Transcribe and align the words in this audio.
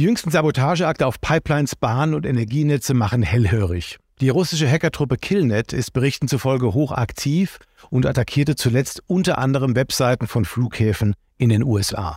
Die 0.00 0.06
jüngsten 0.06 0.30
Sabotageakte 0.30 1.06
auf 1.06 1.20
Pipelines, 1.20 1.76
Bahnen 1.76 2.14
und 2.14 2.24
Energienetze 2.24 2.94
machen 2.94 3.20
hellhörig. 3.20 3.98
Die 4.22 4.30
russische 4.30 4.66
Hackertruppe 4.66 5.18
Killnet 5.18 5.74
ist 5.74 5.92
Berichten 5.92 6.26
zufolge 6.26 6.72
hochaktiv 6.72 7.58
und 7.90 8.06
attackierte 8.06 8.56
zuletzt 8.56 9.02
unter 9.08 9.36
anderem 9.36 9.76
Webseiten 9.76 10.26
von 10.26 10.46
Flughäfen 10.46 11.12
in 11.36 11.50
den 11.50 11.62
USA. 11.62 12.16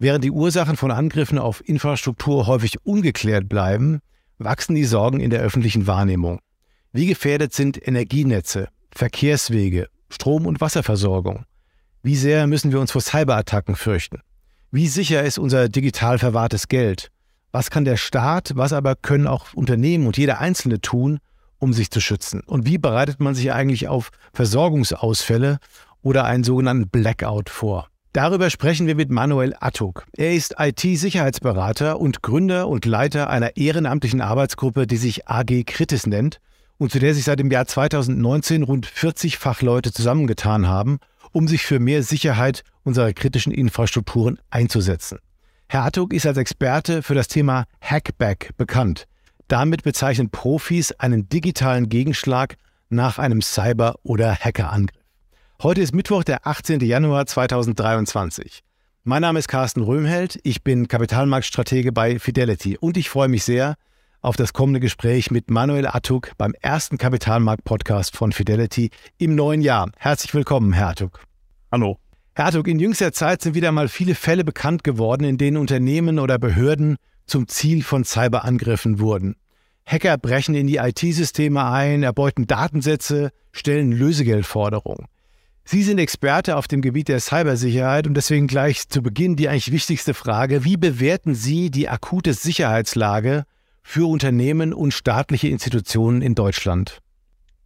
Während 0.00 0.24
die 0.24 0.32
Ursachen 0.32 0.76
von 0.76 0.90
Angriffen 0.90 1.38
auf 1.38 1.62
Infrastruktur 1.64 2.48
häufig 2.48 2.84
ungeklärt 2.84 3.48
bleiben, 3.48 4.00
wachsen 4.38 4.74
die 4.74 4.84
Sorgen 4.84 5.20
in 5.20 5.30
der 5.30 5.42
öffentlichen 5.42 5.86
Wahrnehmung. 5.86 6.40
Wie 6.90 7.06
gefährdet 7.06 7.54
sind 7.54 7.86
Energienetze, 7.86 8.66
Verkehrswege, 8.90 9.86
Strom- 10.10 10.46
und 10.46 10.60
Wasserversorgung? 10.60 11.44
Wie 12.02 12.16
sehr 12.16 12.48
müssen 12.48 12.72
wir 12.72 12.80
uns 12.80 12.90
vor 12.90 13.00
Cyberattacken 13.00 13.76
fürchten? 13.76 14.22
Wie 14.72 14.88
sicher 14.88 15.22
ist 15.22 15.38
unser 15.38 15.68
digital 15.68 16.18
verwahrtes 16.18 16.66
Geld? 16.66 17.11
Was 17.52 17.68
kann 17.68 17.84
der 17.84 17.98
Staat, 17.98 18.52
was 18.54 18.72
aber 18.72 18.96
können 18.96 19.26
auch 19.26 19.52
Unternehmen 19.52 20.06
und 20.06 20.16
jeder 20.16 20.40
Einzelne 20.40 20.80
tun, 20.80 21.18
um 21.58 21.74
sich 21.74 21.90
zu 21.90 22.00
schützen? 22.00 22.40
Und 22.40 22.64
wie 22.66 22.78
bereitet 22.78 23.20
man 23.20 23.34
sich 23.34 23.52
eigentlich 23.52 23.88
auf 23.88 24.10
Versorgungsausfälle 24.32 25.58
oder 26.00 26.24
einen 26.24 26.44
sogenannten 26.44 26.88
Blackout 26.88 27.50
vor? 27.50 27.88
Darüber 28.14 28.48
sprechen 28.48 28.86
wir 28.86 28.94
mit 28.94 29.10
Manuel 29.10 29.54
Attuk. 29.60 30.06
Er 30.16 30.32
ist 30.32 30.54
IT-Sicherheitsberater 30.58 32.00
und 32.00 32.22
Gründer 32.22 32.68
und 32.68 32.86
Leiter 32.86 33.28
einer 33.28 33.56
ehrenamtlichen 33.58 34.22
Arbeitsgruppe, 34.22 34.86
die 34.86 34.96
sich 34.96 35.28
AG 35.28 35.64
Kritis 35.66 36.06
nennt 36.06 36.38
und 36.78 36.90
zu 36.90 36.98
der 36.98 37.14
sich 37.14 37.24
seit 37.24 37.38
dem 37.38 37.50
Jahr 37.50 37.66
2019 37.66 38.62
rund 38.62 38.86
40 38.86 39.36
Fachleute 39.36 39.92
zusammengetan 39.92 40.68
haben, 40.68 41.00
um 41.32 41.48
sich 41.48 41.62
für 41.62 41.80
mehr 41.80 42.02
Sicherheit 42.02 42.64
unserer 42.82 43.12
kritischen 43.12 43.52
Infrastrukturen 43.52 44.38
einzusetzen. 44.50 45.18
Herr 45.72 45.86
Attuk 45.86 46.12
ist 46.12 46.26
als 46.26 46.36
Experte 46.36 47.02
für 47.02 47.14
das 47.14 47.28
Thema 47.28 47.64
Hackback 47.80 48.50
bekannt. 48.58 49.06
Damit 49.48 49.84
bezeichnen 49.84 50.28
Profis 50.28 50.92
einen 50.92 51.30
digitalen 51.30 51.88
Gegenschlag 51.88 52.56
nach 52.90 53.18
einem 53.18 53.40
Cyber- 53.40 53.94
oder 54.02 54.34
Hackerangriff. 54.34 55.00
Heute 55.62 55.80
ist 55.80 55.94
Mittwoch, 55.94 56.24
der 56.24 56.46
18. 56.46 56.80
Januar 56.80 57.24
2023. 57.24 58.62
Mein 59.04 59.22
Name 59.22 59.38
ist 59.38 59.48
Carsten 59.48 59.80
Röhmheld, 59.80 60.38
ich 60.42 60.62
bin 60.62 60.88
Kapitalmarktstratege 60.88 61.90
bei 61.90 62.18
Fidelity 62.18 62.76
und 62.76 62.98
ich 62.98 63.08
freue 63.08 63.28
mich 63.28 63.44
sehr 63.44 63.76
auf 64.20 64.36
das 64.36 64.52
kommende 64.52 64.78
Gespräch 64.78 65.30
mit 65.30 65.50
Manuel 65.50 65.86
Attuk 65.86 66.32
beim 66.36 66.52
ersten 66.60 66.98
Kapitalmarkt-Podcast 66.98 68.14
von 68.14 68.32
Fidelity 68.32 68.90
im 69.16 69.34
neuen 69.34 69.62
Jahr. 69.62 69.90
Herzlich 69.96 70.34
willkommen, 70.34 70.74
Herr 70.74 70.88
Attuk. 70.88 71.24
Hallo. 71.70 72.01
Herr 72.34 72.46
Hartog, 72.46 72.66
in 72.66 72.78
jüngster 72.78 73.12
Zeit 73.12 73.42
sind 73.42 73.54
wieder 73.54 73.72
mal 73.72 73.88
viele 73.88 74.14
Fälle 74.14 74.42
bekannt 74.42 74.84
geworden, 74.84 75.24
in 75.24 75.36
denen 75.36 75.58
Unternehmen 75.58 76.18
oder 76.18 76.38
Behörden 76.38 76.96
zum 77.26 77.46
Ziel 77.46 77.82
von 77.82 78.04
Cyberangriffen 78.04 79.00
wurden. 79.00 79.36
Hacker 79.84 80.16
brechen 80.16 80.54
in 80.54 80.66
die 80.66 80.76
IT-Systeme 80.76 81.62
ein, 81.62 82.02
erbeuten 82.02 82.46
Datensätze, 82.46 83.32
stellen 83.52 83.92
Lösegeldforderungen. 83.92 85.08
Sie 85.64 85.82
sind 85.82 85.98
Experte 85.98 86.56
auf 86.56 86.68
dem 86.68 86.80
Gebiet 86.80 87.08
der 87.08 87.20
Cybersicherheit 87.20 88.06
und 88.06 88.14
deswegen 88.14 88.46
gleich 88.46 88.88
zu 88.88 89.02
Beginn 89.02 89.36
die 89.36 89.50
eigentlich 89.50 89.70
wichtigste 89.70 90.14
Frage. 90.14 90.64
Wie 90.64 90.78
bewerten 90.78 91.34
Sie 91.34 91.70
die 91.70 91.90
akute 91.90 92.32
Sicherheitslage 92.32 93.44
für 93.82 94.08
Unternehmen 94.08 94.72
und 94.72 94.94
staatliche 94.94 95.48
Institutionen 95.48 96.22
in 96.22 96.34
Deutschland? 96.34 97.02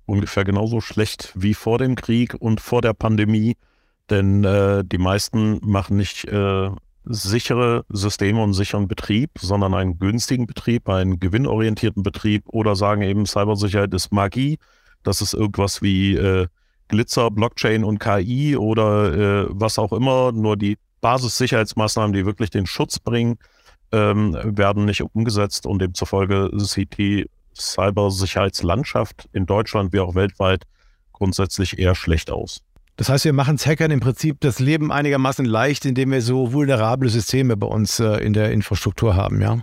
Ungefähr 0.06 0.44
genauso 0.44 0.80
schlecht 0.80 1.32
wie 1.36 1.54
vor 1.54 1.78
dem 1.78 1.94
Krieg 1.94 2.34
und 2.34 2.60
vor 2.60 2.82
der 2.82 2.94
Pandemie. 2.94 3.56
Denn 4.10 4.44
äh, 4.44 4.84
die 4.84 4.98
meisten 4.98 5.58
machen 5.62 5.96
nicht 5.96 6.24
äh, 6.24 6.70
sichere 7.04 7.84
Systeme 7.88 8.42
und 8.42 8.52
sicheren 8.52 8.88
Betrieb, 8.88 9.30
sondern 9.38 9.74
einen 9.74 9.98
günstigen 9.98 10.46
Betrieb, 10.46 10.88
einen 10.88 11.20
gewinnorientierten 11.20 12.02
Betrieb 12.02 12.44
oder 12.48 12.76
sagen 12.76 13.02
eben, 13.02 13.26
Cybersicherheit 13.26 13.94
ist 13.94 14.12
Magie. 14.12 14.58
Das 15.02 15.20
ist 15.20 15.34
irgendwas 15.34 15.82
wie 15.82 16.14
äh, 16.14 16.46
Glitzer, 16.88 17.30
Blockchain 17.30 17.84
und 17.84 17.98
KI 17.98 18.56
oder 18.56 19.44
äh, 19.44 19.46
was 19.50 19.78
auch 19.78 19.92
immer. 19.92 20.32
Nur 20.32 20.56
die 20.56 20.78
Basissicherheitsmaßnahmen, 21.00 22.12
die 22.12 22.26
wirklich 22.26 22.50
den 22.50 22.66
Schutz 22.66 22.98
bringen, 22.98 23.38
ähm, 23.92 24.36
werden 24.42 24.84
nicht 24.84 25.02
umgesetzt 25.02 25.66
und 25.66 25.80
demzufolge 25.80 26.50
sieht 26.54 26.98
die 26.98 27.30
Cybersicherheitslandschaft 27.54 29.28
in 29.32 29.46
Deutschland 29.46 29.92
wie 29.92 30.00
auch 30.00 30.14
weltweit 30.14 30.64
grundsätzlich 31.12 31.78
eher 31.78 31.94
schlecht 31.94 32.30
aus. 32.30 32.65
Das 32.96 33.10
heißt, 33.10 33.26
wir 33.26 33.34
machen 33.34 33.56
es 33.56 33.66
Hackern 33.66 33.90
im 33.90 34.00
Prinzip 34.00 34.40
das 34.40 34.58
Leben 34.58 34.90
einigermaßen 34.90 35.44
leicht, 35.44 35.84
indem 35.84 36.12
wir 36.12 36.22
so 36.22 36.52
vulnerable 36.52 37.10
Systeme 37.10 37.56
bei 37.56 37.66
uns 37.66 38.00
äh, 38.00 38.16
in 38.24 38.32
der 38.32 38.52
Infrastruktur 38.52 39.14
haben, 39.14 39.40
ja? 39.42 39.58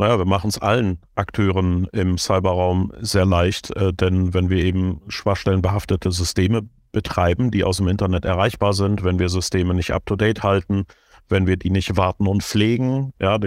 Naja, 0.00 0.16
wir 0.16 0.26
machen 0.26 0.48
es 0.48 0.58
allen 0.58 0.98
Akteuren 1.16 1.88
im 1.92 2.18
Cyberraum 2.18 2.92
sehr 3.00 3.26
leicht, 3.26 3.74
äh, 3.76 3.92
denn 3.92 4.32
wenn 4.32 4.48
wir 4.48 4.62
eben 4.62 5.00
schwachstellenbehaftete 5.08 6.12
Systeme 6.12 6.62
betreiben, 6.92 7.50
die 7.50 7.64
aus 7.64 7.78
dem 7.78 7.88
Internet 7.88 8.24
erreichbar 8.24 8.72
sind, 8.74 9.02
wenn 9.02 9.18
wir 9.18 9.28
Systeme 9.28 9.74
nicht 9.74 9.92
up-to-date 9.92 10.44
halten, 10.44 10.84
wenn 11.28 11.48
wir 11.48 11.56
die 11.56 11.70
nicht 11.70 11.96
warten 11.96 12.28
und 12.28 12.44
pflegen, 12.44 13.12
ja, 13.20 13.38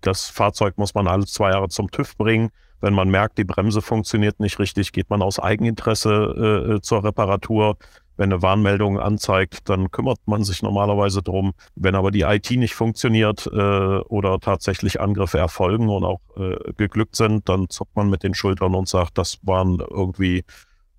das 0.00 0.28
Fahrzeug 0.28 0.78
muss 0.78 0.94
man 0.94 1.06
alle 1.06 1.26
zwei 1.26 1.50
Jahre 1.50 1.68
zum 1.68 1.90
TÜV 1.90 2.16
bringen. 2.16 2.50
Wenn 2.80 2.92
man 2.92 3.08
merkt, 3.08 3.38
die 3.38 3.44
Bremse 3.44 3.80
funktioniert 3.80 4.40
nicht 4.40 4.58
richtig, 4.58 4.92
geht 4.92 5.08
man 5.08 5.22
aus 5.22 5.38
Eigeninteresse 5.38 6.76
äh, 6.76 6.80
zur 6.82 7.04
Reparatur. 7.04 7.78
Wenn 8.16 8.32
eine 8.32 8.42
Warnmeldung 8.42 8.98
anzeigt, 9.00 9.68
dann 9.68 9.90
kümmert 9.90 10.18
man 10.26 10.44
sich 10.44 10.62
normalerweise 10.62 11.22
drum. 11.22 11.52
Wenn 11.74 11.94
aber 11.94 12.10
die 12.10 12.22
IT 12.22 12.50
nicht 12.52 12.74
funktioniert 12.74 13.46
äh, 13.46 13.58
oder 13.58 14.38
tatsächlich 14.38 15.00
Angriffe 15.00 15.38
erfolgen 15.38 15.88
und 15.88 16.04
auch 16.04 16.20
äh, 16.36 16.72
geglückt 16.76 17.16
sind, 17.16 17.48
dann 17.48 17.68
zuckt 17.68 17.96
man 17.96 18.10
mit 18.10 18.22
den 18.22 18.34
Schultern 18.34 18.74
und 18.74 18.88
sagt, 18.88 19.18
das 19.18 19.38
waren 19.42 19.80
irgendwie 19.80 20.44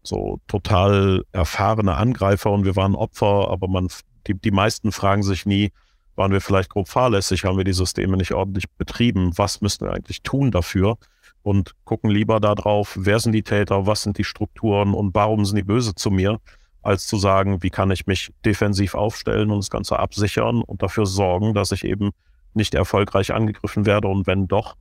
so 0.03 0.39
total 0.47 1.23
erfahrene 1.31 1.95
Angreifer 1.95 2.51
und 2.51 2.65
wir 2.65 2.75
waren 2.75 2.95
Opfer, 2.95 3.49
aber 3.49 3.67
man, 3.67 3.87
die, 4.27 4.35
die 4.35 4.51
meisten 4.51 4.91
fragen 4.91 5.23
sich 5.23 5.45
nie, 5.45 5.71
waren 6.15 6.31
wir 6.31 6.41
vielleicht 6.41 6.69
grob 6.69 6.87
fahrlässig, 6.87 7.43
haben 7.43 7.57
wir 7.57 7.63
die 7.63 7.73
Systeme 7.73 8.17
nicht 8.17 8.33
ordentlich 8.33 8.69
betrieben, 8.77 9.31
was 9.37 9.61
müssen 9.61 9.87
wir 9.87 9.93
eigentlich 9.93 10.21
tun 10.21 10.51
dafür? 10.51 10.97
Und 11.43 11.73
gucken 11.83 12.09
lieber 12.09 12.39
darauf, 12.39 12.97
wer 12.99 13.19
sind 13.19 13.33
die 13.33 13.43
Täter, 13.43 13.85
was 13.85 14.01
sind 14.01 14.17
die 14.17 14.23
Strukturen 14.23 14.93
und 14.93 15.13
warum 15.13 15.45
sind 15.45 15.57
die 15.57 15.63
böse 15.63 15.93
zu 15.93 16.09
mir? 16.09 16.39
Als 16.85 17.07
zu 17.07 17.17
sagen, 17.17 17.63
wie 17.63 17.69
kann 17.69 17.91
ich 17.91 18.05
mich 18.05 18.31
defensiv 18.45 18.93
aufstellen 18.93 19.49
und 19.49 19.57
das 19.57 19.69
Ganze 19.69 19.97
absichern 19.97 20.61
und 20.61 20.83
dafür 20.83 21.05
sorgen, 21.05 21.53
dass 21.53 21.71
ich 21.71 21.83
eben 21.83 22.11
nicht 22.53 22.75
erfolgreich 22.75 23.33
angegriffen 23.33 23.85
werde 23.85 24.07
und 24.07 24.27
wenn 24.27 24.47
doch, 24.47 24.75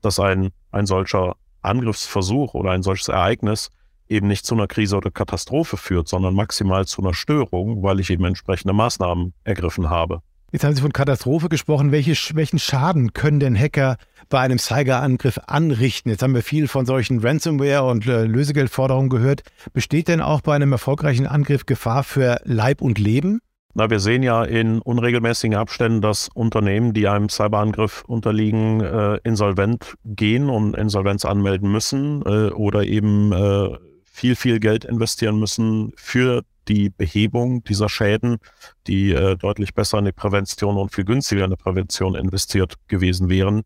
dass 0.00 0.18
ein, 0.18 0.50
ein 0.72 0.86
solcher 0.86 1.36
Angriffsversuch 1.62 2.54
oder 2.54 2.70
ein 2.70 2.82
solches 2.82 3.08
Ereignis 3.08 3.70
eben 4.08 4.26
nicht 4.26 4.46
zu 4.46 4.54
einer 4.54 4.66
Krise 4.66 4.96
oder 4.96 5.10
Katastrophe 5.10 5.76
führt, 5.76 6.08
sondern 6.08 6.34
maximal 6.34 6.86
zu 6.86 7.02
einer 7.02 7.14
Störung, 7.14 7.82
weil 7.82 8.00
ich 8.00 8.10
eben 8.10 8.24
entsprechende 8.24 8.72
Maßnahmen 8.72 9.34
ergriffen 9.44 9.90
habe. 9.90 10.22
Jetzt 10.52 10.64
haben 10.64 10.74
Sie 10.74 10.82
von 10.82 10.92
Katastrophe 10.92 11.48
gesprochen. 11.48 11.92
Welche, 11.92 12.14
welchen 12.34 12.58
Schaden 12.58 13.12
können 13.12 13.38
denn 13.38 13.56
Hacker 13.56 13.96
bei 14.28 14.40
einem 14.40 14.58
Cyberangriff 14.58 15.38
anrichten? 15.46 16.10
Jetzt 16.10 16.24
haben 16.24 16.34
wir 16.34 16.42
viel 16.42 16.66
von 16.66 16.86
solchen 16.86 17.20
Ransomware- 17.20 17.88
und 17.88 18.04
äh, 18.06 18.24
Lösegeldforderungen 18.24 19.10
gehört. 19.10 19.42
Besteht 19.72 20.08
denn 20.08 20.20
auch 20.20 20.40
bei 20.40 20.56
einem 20.56 20.72
erfolgreichen 20.72 21.28
Angriff 21.28 21.66
Gefahr 21.66 22.02
für 22.02 22.40
Leib 22.42 22.82
und 22.82 22.98
Leben? 22.98 23.40
Na, 23.74 23.88
wir 23.90 24.00
sehen 24.00 24.24
ja 24.24 24.42
in 24.42 24.80
unregelmäßigen 24.80 25.56
Abständen, 25.56 26.00
dass 26.00 26.28
Unternehmen, 26.34 26.94
die 26.94 27.06
einem 27.06 27.28
Cyberangriff 27.28 28.02
unterliegen, 28.08 28.80
äh, 28.80 29.20
insolvent 29.22 29.94
gehen 30.04 30.50
und 30.50 30.76
Insolvenz 30.76 31.24
anmelden 31.24 31.70
müssen 31.70 32.22
äh, 32.26 32.50
oder 32.50 32.82
eben 32.82 33.30
äh, 33.30 33.78
viel, 34.02 34.34
viel 34.34 34.58
Geld 34.58 34.84
investieren 34.84 35.38
müssen 35.38 35.92
für 35.94 36.42
die 36.70 36.88
Behebung 36.88 37.64
dieser 37.64 37.88
Schäden, 37.88 38.38
die 38.86 39.12
äh, 39.12 39.36
deutlich 39.36 39.74
besser 39.74 39.98
in 39.98 40.04
die 40.04 40.12
Prävention 40.12 40.76
und 40.76 40.94
viel 40.94 41.04
günstiger 41.04 41.44
in 41.44 41.50
die 41.50 41.56
Prävention 41.56 42.14
investiert 42.14 42.74
gewesen 42.86 43.28
wären. 43.28 43.62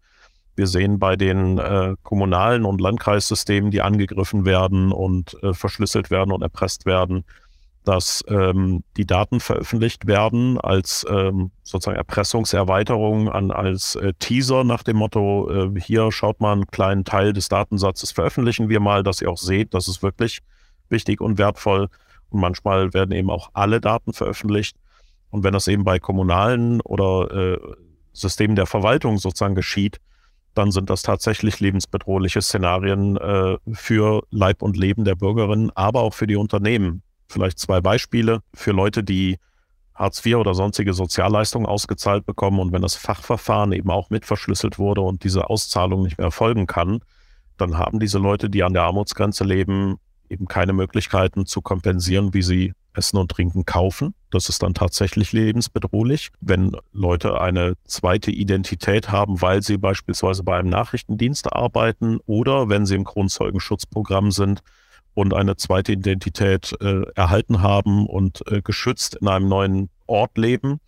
Wir 0.56 0.67
sehen 0.67 0.99
bei 0.99 1.15
den 1.15 1.59
äh, 1.59 1.97
kommunalen 2.03 2.65
und 2.65 2.81
Landkreissystemen, 2.81 3.71
die 3.71 3.83
angegriffen 3.83 4.47
werden 4.47 4.91
und 4.91 5.37
äh, 5.43 5.53
verschlüsselt 5.53 6.11
werden 6.11 6.33
und 6.33 6.43
erpresst 6.43 6.87
werden, 6.87 7.25
dass 7.85 8.25
ähm, 8.29 8.83
die 8.97 9.05
Daten 9.05 9.41
veröffentlicht 9.41 10.07
werden 10.07 10.59
als 10.59 11.05
ähm, 11.11 11.50
sozusagen 11.62 11.99
Erpressungserweiterung, 11.99 13.29
an, 13.29 13.50
als 13.50 13.97
äh, 13.97 14.15
Teaser 14.19 14.65
nach 14.65 14.83
dem 14.83 14.97
Motto, 14.97 15.50
äh, 15.50 15.81
hier 15.81 16.11
schaut 16.11 16.41
mal 16.41 16.53
einen 16.53 16.69
kleinen 16.69 17.05
Teil 17.05 17.35
des 17.35 17.50
Datensatzes, 17.50 18.12
veröffentlichen 18.12 18.71
wir 18.71 18.81
mal, 18.81 19.03
dass 19.03 19.21
ihr 19.21 19.29
auch 19.29 19.37
seht, 19.37 19.75
das 19.75 19.89
ist 19.89 20.03
wirklich 20.03 20.39
wichtig 20.89 21.21
und 21.21 21.37
wertvoll. 21.37 21.89
Manchmal 22.41 22.93
werden 22.95 23.13
eben 23.13 23.31
auch 23.31 23.51
alle 23.53 23.81
Daten 23.81 24.13
veröffentlicht. 24.13 24.77
Und 25.31 25.45
wenn 25.45 25.53
das 25.53 25.69
eben 25.69 25.85
bei 25.85 25.99
kommunalen 25.99 26.81
oder 26.81 27.55
äh, 27.55 27.59
Systemen 28.13 28.57
der 28.57 28.67
Verwaltung 28.67 29.19
sozusagen 29.19 29.55
geschieht, 29.55 30.01
dann 30.55 30.71
sind 30.71 30.89
das 30.89 31.03
tatsächlich 31.03 31.61
lebensbedrohliche 31.61 32.41
Szenarien 32.41 33.17
äh, 33.17 33.57
für 33.73 34.23
Leib 34.31 34.63
und 34.63 34.77
Leben 34.77 35.05
der 35.05 35.17
Bürgerinnen, 35.17 35.73
aber 35.75 36.01
auch 36.01 36.15
für 36.15 36.29
die 36.29 36.37
Unternehmen. 36.37 37.03
Vielleicht 37.29 37.59
zwei 37.59 37.81
Beispiele 37.81 38.41
für 38.55 38.71
Leute, 38.71 39.03
die 39.03 39.39
Hartz 39.95 40.25
IV 40.25 40.37
oder 40.37 40.55
sonstige 40.55 40.93
Sozialleistungen 40.93 41.67
ausgezahlt 41.67 42.27
bekommen 42.27 42.59
und 42.59 42.73
wenn 42.73 42.83
das 42.83 42.97
Fachverfahren 42.97 43.73
eben 43.73 43.91
auch 43.91 44.11
mit 44.11 44.25
verschlüsselt 44.25 44.79
wurde 44.79 45.01
und 45.01 45.25
diese 45.25 45.49
Auszahlung 45.51 46.03
nicht 46.03 46.19
mehr 46.19 46.27
erfolgen 46.27 46.67
kann, 46.67 47.01
dann 47.57 47.79
haben 47.79 48.01
diese 48.01 48.19
Leute, 48.19 48.51
die 48.51 48.65
an 48.65 48.73
der 48.73 48.83
Armutsgrenze 48.83 49.45
leben, 49.45 49.97
eben 50.29 50.47
keine 50.47 50.73
Möglichkeiten 50.73 51.47
zu 51.47 51.62
kompensieren, 51.62 52.35
wie 52.35 52.43
sie 52.43 52.73
Essen 52.94 53.17
und 53.17 53.31
Trinken 53.31 53.65
kaufen. 53.65 54.15
Das 54.31 54.49
ist 54.49 54.62
dann 54.62 54.75
tatsächlich 54.75 55.32
lebensbedrohlich. 55.32 56.31
Wenn 56.41 56.76
Leute 56.93 57.41
eine 57.41 57.75
zweite 57.85 58.31
Identität 58.31 59.11
haben, 59.11 59.43
weil 59.43 59.62
sie 59.62 59.76
beispielsweise 59.76 60.43
bei 60.43 60.59
einem 60.59 60.71
Nachrichtendienst 60.71 61.53
arbeiten 61.53 62.19
oder 62.26 62.69
wenn 62.69 62.87
sie 62.87 62.94
im 62.94 63.05
Grundzeugenschutzprogramm 63.05 64.31
sind 64.31 64.61
und 65.15 65.35
eine 65.35 65.56
zweite 65.56 65.93
Identität 65.93 66.75
äh, 66.81 67.03
erhalten 67.15 67.62
haben 67.62 68.06
und 68.06 68.43
äh, 68.50 68.62
geschützt 68.62 69.17
in 69.21 69.29
einem 69.29 69.49
neuen 69.49 69.91
Ort 70.06 70.37
leben 70.38 70.81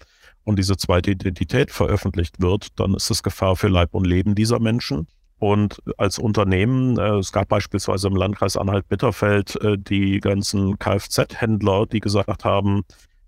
und 0.45 0.59
diese 0.59 0.77
zweite 0.77 1.11
Identität 1.11 1.71
veröffentlicht 1.71 2.41
wird, 2.41 2.69
dann 2.79 2.95
ist 2.95 3.11
es 3.11 3.23
Gefahr 3.23 3.57
für 3.57 3.69
Leib 3.69 3.95
und 3.95 4.07
Leben 4.07 4.35
dieser 4.35 4.61
Menschen. 4.61 5.09
Und 5.39 5.83
als 5.99 6.19
Unternehmen, 6.19 6.99
äh, 6.99 7.19
es 7.19 7.33
gab 7.33 7.49
beispielsweise 7.49 8.09
im 8.09 8.17
Landkreis 8.17 8.57
Anhalt-Bitterfeld 8.57 9.57
äh, 9.63 9.77
die 9.79 10.21
ganzen 10.21 10.79
Kfz-Händler, 10.79 11.87
die 11.87 12.01
gesagt 12.01 12.45
haben, 12.45 12.85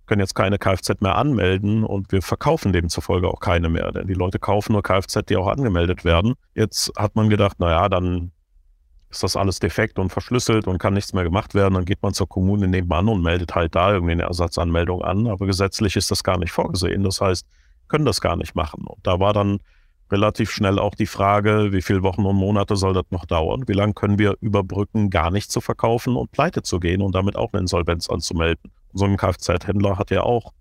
können 0.07 0.21
jetzt 0.21 0.35
keine 0.35 0.59
Kfz 0.59 1.01
mehr 1.01 1.17
anmelden 1.17 1.85
und 1.85 2.11
wir 2.11 2.23
verkaufen 2.23 2.73
demzufolge 2.73 3.29
auch 3.29 3.41
keine 3.41 3.69
mehr, 3.69 3.93
denn 3.93 4.07
die 4.07 4.15
Leute 4.15 4.39
kaufen 4.39 4.73
nur 4.73 4.83
Kfz, 4.83 5.19
die 5.29 5.37
auch 5.37 5.47
angemeldet 5.47 6.05
werden. 6.05 6.35
Jetzt 6.55 6.91
hat 6.97 7.15
man 7.15 7.29
gedacht, 7.29 7.61
naja, 7.61 7.91
dann 7.91 8.33
ist 9.11 9.23
das 9.23 9.37
alles 9.37 9.59
defekt 9.59 9.99
und 9.99 10.11
verschlüsselt 10.11 10.67
und 10.67 10.79
kann 10.79 10.95
nichts 10.95 11.13
mehr 11.13 11.25
gemacht 11.25 11.55
werden. 11.55 11.75
Dann 11.75 11.85
geht 11.85 12.03
man 12.03 12.13
zur 12.13 12.29
Kommune 12.29 12.69
nebenan 12.69 13.09
und 13.09 13.23
meldet 13.23 13.55
halt 13.55 13.75
da 13.75 13.93
irgendwie 13.93 14.13
eine 14.13 14.25
Ersatzanmeldung 14.25 15.03
an. 15.03 15.27
Aber 15.27 15.47
gesetzlich 15.47 15.97
ist 15.97 16.11
das 16.11 16.23
gar 16.23 16.39
nicht 16.39 16.53
vorgesehen. 16.53 17.05
Das 17.05 17.21
heißt, 17.21 17.47
können 17.89 18.05
das 18.05 18.21
gar 18.21 18.37
nicht 18.37 18.55
machen. 18.55 18.85
Und 18.87 19.07
da 19.07 19.19
war 19.19 19.33
dann 19.33 19.61
relativ 20.11 20.51
schnell 20.51 20.79
auch 20.79 20.95
die 20.95 21.07
Frage, 21.07 21.73
wie 21.73 21.83
viele 21.83 22.03
Wochen 22.03 22.25
und 22.25 22.37
Monate 22.37 22.77
soll 22.77 22.95
das 22.95 23.05
noch 23.11 23.27
dauern? 23.27 23.65
Wie 23.67 23.73
lange 23.73 23.95
können 23.95 24.19
wir 24.19 24.37
überbrücken, 24.41 25.11
gar 25.11 25.31
nicht 25.31 25.51
zu 25.51 25.61
verkaufen 25.61 26.17
und 26.17 26.33
pleite 26.33 26.63
zu 26.63 26.81
gehen 26.81 27.03
und 27.03 27.15
damit 27.15 27.37
auch 27.37 27.53
eine 27.53 27.61
Insolvenz 27.61 28.09
anzumelden? 28.09 28.71
So 28.93 29.05
ein 29.05 29.17
Kfz-Händler 29.17 29.99
hat 29.99 30.11
ja 30.11 30.23
auch 30.23 30.53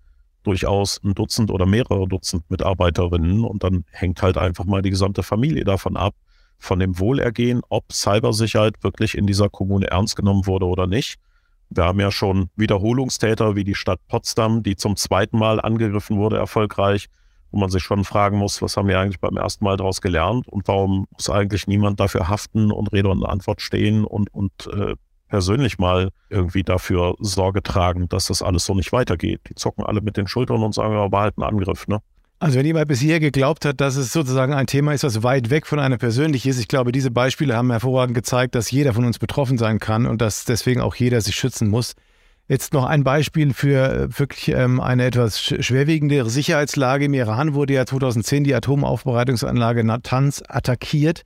durchaus 0.44 1.02
ein 1.04 1.14
Dutzend 1.14 1.52
oder 1.52 1.66
mehrere 1.66 2.08
Dutzend 2.08 2.50
Mitarbeiterinnen 2.50 3.44
und 3.44 3.64
dann 3.64 3.84
hängt 3.92 4.22
halt 4.22 4.38
einfach 4.38 4.66
mal 4.66 4.82
die 4.82 4.92
gesamte 4.92 5.24
Familie 5.24 5.66
davon 5.66 5.98
ab, 5.98 6.16
von 6.58 6.80
dem 6.80 7.00
Wohlergehen, 7.00 7.62
ob 7.70 7.92
Cybersicherheit 7.92 8.84
wirklich 8.84 9.18
in 9.18 9.28
dieser 9.28 9.50
Kommune 9.50 9.88
ernst 9.88 10.16
genommen 10.16 10.46
wurde 10.48 10.66
oder 10.66 10.88
nicht. 10.88 11.18
Wir 11.70 11.84
haben 11.84 12.00
ja 12.00 12.12
schon 12.12 12.50
Wiederholungstäter 12.56 13.56
wie 13.56 13.66
die 13.66 13.76
Stadt 13.76 14.00
Potsdam, 14.08 14.64
die 14.64 14.78
zum 14.78 14.96
zweiten 14.96 15.38
Mal 15.38 15.60
angegriffen 15.60 16.18
wurde, 16.18 16.38
erfolgreich 16.38 17.10
wo 17.58 17.62
man 17.62 17.72
sich 17.72 17.82
schon 17.82 18.04
fragen 18.04 18.38
muss, 18.38 18.62
was 18.62 18.78
haben 18.78 18.88
wir 18.88 19.00
eigentlich 19.00 19.20
beim 19.20 19.36
ersten 19.36 19.66
Mal 19.66 19.78
daraus 19.78 20.00
gelernt 20.00 20.48
und 20.48 20.68
warum 20.68 21.08
muss 21.12 21.28
eigentlich 21.28 21.66
niemand 21.66 22.00
dafür 22.00 22.30
haften 22.30 22.72
und 22.72 22.94
Rede 22.94 23.10
und 23.10 23.26
Antwort 23.26 23.62
stehen 23.62 24.06
und, 24.06 24.32
und 24.32 24.52
äh, 24.72 24.94
persönlich 25.28 25.80
mal 25.80 26.12
irgendwie 26.30 26.62
dafür 26.62 27.16
Sorge 27.20 27.64
tragen, 27.64 28.10
dass 28.10 28.28
das 28.28 28.44
alles 28.44 28.64
so 28.64 28.76
nicht 28.76 28.92
weitergeht. 28.92 29.42
Die 29.50 29.56
zocken 29.56 29.84
alle 29.84 30.02
mit 30.02 30.18
den 30.18 30.28
Schultern 30.28 30.62
und 30.62 30.76
sagen, 30.76 30.94
aber 30.96 31.20
halt 31.20 31.34
einen 31.38 31.50
Angriff, 31.50 31.88
ne? 31.88 32.00
Also 32.40 32.60
wenn 32.60 32.66
jemand 32.68 32.88
bisher 32.88 33.20
geglaubt 33.20 33.66
hat, 33.66 33.82
dass 33.82 33.96
es 33.96 34.14
sozusagen 34.14 34.54
ein 34.54 34.68
Thema 34.68 34.94
ist, 34.94 35.04
was 35.04 35.24
weit 35.24 35.50
weg 35.50 35.66
von 35.66 35.80
einem 35.80 35.98
persönlich 35.98 36.46
ist, 36.46 36.60
ich 36.60 36.68
glaube, 36.68 36.92
diese 36.92 37.10
Beispiele 37.10 37.56
haben 37.56 37.72
hervorragend 37.72 38.14
gezeigt, 38.14 38.54
dass 38.54 38.70
jeder 38.70 38.94
von 38.94 39.04
uns 39.06 39.18
betroffen 39.18 39.58
sein 39.58 39.80
kann 39.80 40.06
und 40.06 40.22
dass 40.22 40.46
deswegen 40.46 40.80
auch 40.82 40.94
jeder 40.94 41.22
sich 41.22 41.36
schützen 41.36 41.68
muss. 41.68 41.96
Jetzt 42.50 42.74
noch 42.74 42.86
ein 42.86 43.04
Beispiel 43.04 43.54
für 43.54 43.92
äh, 43.92 44.20
wirklich 44.20 44.50
ähm, 44.50 44.80
eine 44.80 45.06
etwas 45.06 45.42
schwerwiegende 45.42 46.30
Sicherheitslage. 46.30 47.06
Im 47.06 47.14
Iran 47.14 47.54
wurde 47.54 47.74
ja 47.74 47.86
2010 47.86 48.46
die 48.46 48.56
Atomaufbereitungsanlage 48.56 49.84
Natanz 49.84 50.42
attackiert. 50.48 51.24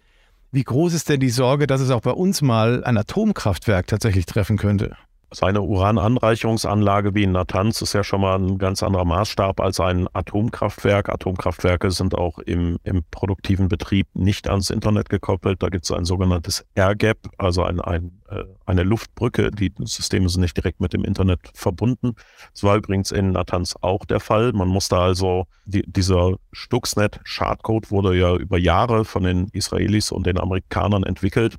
Wie 0.51 0.63
groß 0.63 0.93
ist 0.95 1.09
denn 1.09 1.19
die 1.19 1.29
Sorge, 1.29 1.67
dass 1.67 1.79
es 1.79 1.91
auch 1.91 2.01
bei 2.01 2.11
uns 2.11 2.41
mal 2.41 2.83
ein 2.83 2.97
Atomkraftwerk 2.97 3.85
tatsächlich 3.85 4.25
treffen 4.25 4.57
könnte? 4.57 4.97
So 5.33 5.45
eine 5.45 5.61
Urananreicherungsanlage 5.61 7.15
wie 7.15 7.23
in 7.23 7.31
Natanz 7.31 7.81
ist 7.81 7.93
ja 7.93 8.03
schon 8.03 8.19
mal 8.19 8.37
ein 8.37 8.57
ganz 8.57 8.83
anderer 8.83 9.05
Maßstab 9.05 9.61
als 9.61 9.79
ein 9.79 10.09
Atomkraftwerk. 10.11 11.07
Atomkraftwerke 11.07 11.89
sind 11.89 12.15
auch 12.15 12.37
im, 12.39 12.79
im 12.83 13.05
produktiven 13.11 13.69
Betrieb 13.69 14.07
nicht 14.13 14.49
ans 14.49 14.69
Internet 14.69 15.07
gekoppelt. 15.07 15.63
Da 15.63 15.69
gibt 15.69 15.85
es 15.85 15.91
ein 15.91 16.03
sogenanntes 16.03 16.65
Air-Gap, 16.75 17.29
also 17.37 17.63
ein, 17.63 17.79
ein, 17.79 18.21
äh, 18.27 18.43
eine 18.65 18.83
Luftbrücke. 18.83 19.51
Die 19.51 19.71
Systeme 19.85 20.27
sind 20.27 20.41
nicht 20.41 20.57
direkt 20.57 20.81
mit 20.81 20.91
dem 20.91 21.05
Internet 21.05 21.39
verbunden. 21.53 22.15
Das 22.51 22.63
war 22.63 22.75
übrigens 22.75 23.11
in 23.11 23.31
Natanz 23.31 23.77
auch 23.79 24.03
der 24.03 24.19
Fall. 24.19 24.51
Man 24.51 24.67
musste 24.67 24.97
also, 24.97 25.45
die, 25.63 25.83
dieser 25.87 26.35
Stuxnet-Schadcode 26.51 27.89
wurde 27.89 28.17
ja 28.17 28.35
über 28.35 28.57
Jahre 28.57 29.05
von 29.05 29.23
den 29.23 29.47
Israelis 29.53 30.11
und 30.11 30.25
den 30.25 30.37
Amerikanern 30.37 31.03
entwickelt 31.03 31.57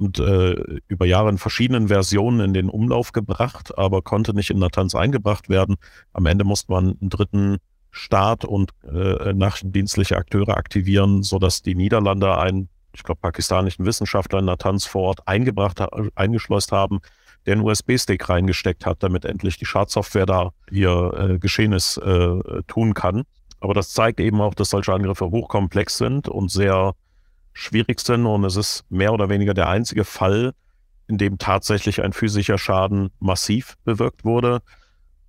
und 0.00 0.18
äh, 0.18 0.80
über 0.88 1.04
Jahre 1.04 1.28
in 1.28 1.36
verschiedenen 1.36 1.88
Versionen 1.88 2.40
in 2.40 2.54
den 2.54 2.70
Umlauf 2.70 3.12
gebracht, 3.12 3.76
aber 3.76 4.00
konnte 4.00 4.32
nicht 4.34 4.50
in 4.50 4.58
Natanz 4.58 4.94
eingebracht 4.94 5.50
werden. 5.50 5.76
Am 6.14 6.24
Ende 6.24 6.44
musste 6.44 6.72
man 6.72 6.96
einen 7.00 7.10
dritten 7.10 7.58
Staat 7.90 8.46
und 8.46 8.70
äh, 8.90 9.34
nachrichtendienstliche 9.34 10.16
Akteure 10.16 10.56
aktivieren, 10.56 11.22
sodass 11.22 11.60
die 11.60 11.74
Niederlande 11.74 12.38
einen, 12.38 12.70
ich 12.94 13.02
glaube, 13.02 13.20
pakistanischen 13.20 13.84
Wissenschaftler 13.84 14.38
in 14.38 14.46
Natanz 14.46 14.86
vor 14.86 15.02
Ort 15.02 15.28
eingebracht, 15.28 15.82
eingeschleust 16.14 16.72
haben, 16.72 17.00
der 17.44 17.54
einen 17.54 17.62
USB-Stick 17.62 18.26
reingesteckt 18.26 18.86
hat, 18.86 19.02
damit 19.02 19.26
endlich 19.26 19.58
die 19.58 19.66
Schadsoftware 19.66 20.26
da 20.26 20.50
ihr 20.70 21.12
äh, 21.14 21.38
Geschehenes 21.38 21.98
äh, 21.98 22.62
tun 22.66 22.94
kann. 22.94 23.24
Aber 23.60 23.74
das 23.74 23.90
zeigt 23.90 24.18
eben 24.20 24.40
auch, 24.40 24.54
dass 24.54 24.70
solche 24.70 24.94
Angriffe 24.94 25.26
hochkomplex 25.26 25.98
sind 25.98 26.26
und 26.26 26.50
sehr 26.50 26.94
schwierigsten 27.60 28.24
und 28.24 28.44
es 28.44 28.56
ist 28.56 28.84
mehr 28.88 29.12
oder 29.12 29.28
weniger 29.28 29.52
der 29.52 29.68
einzige 29.68 30.04
Fall, 30.04 30.52
in 31.08 31.18
dem 31.18 31.36
tatsächlich 31.36 32.02
ein 32.02 32.14
physischer 32.14 32.56
Schaden 32.56 33.10
massiv 33.18 33.76
bewirkt 33.84 34.24
wurde. 34.24 34.62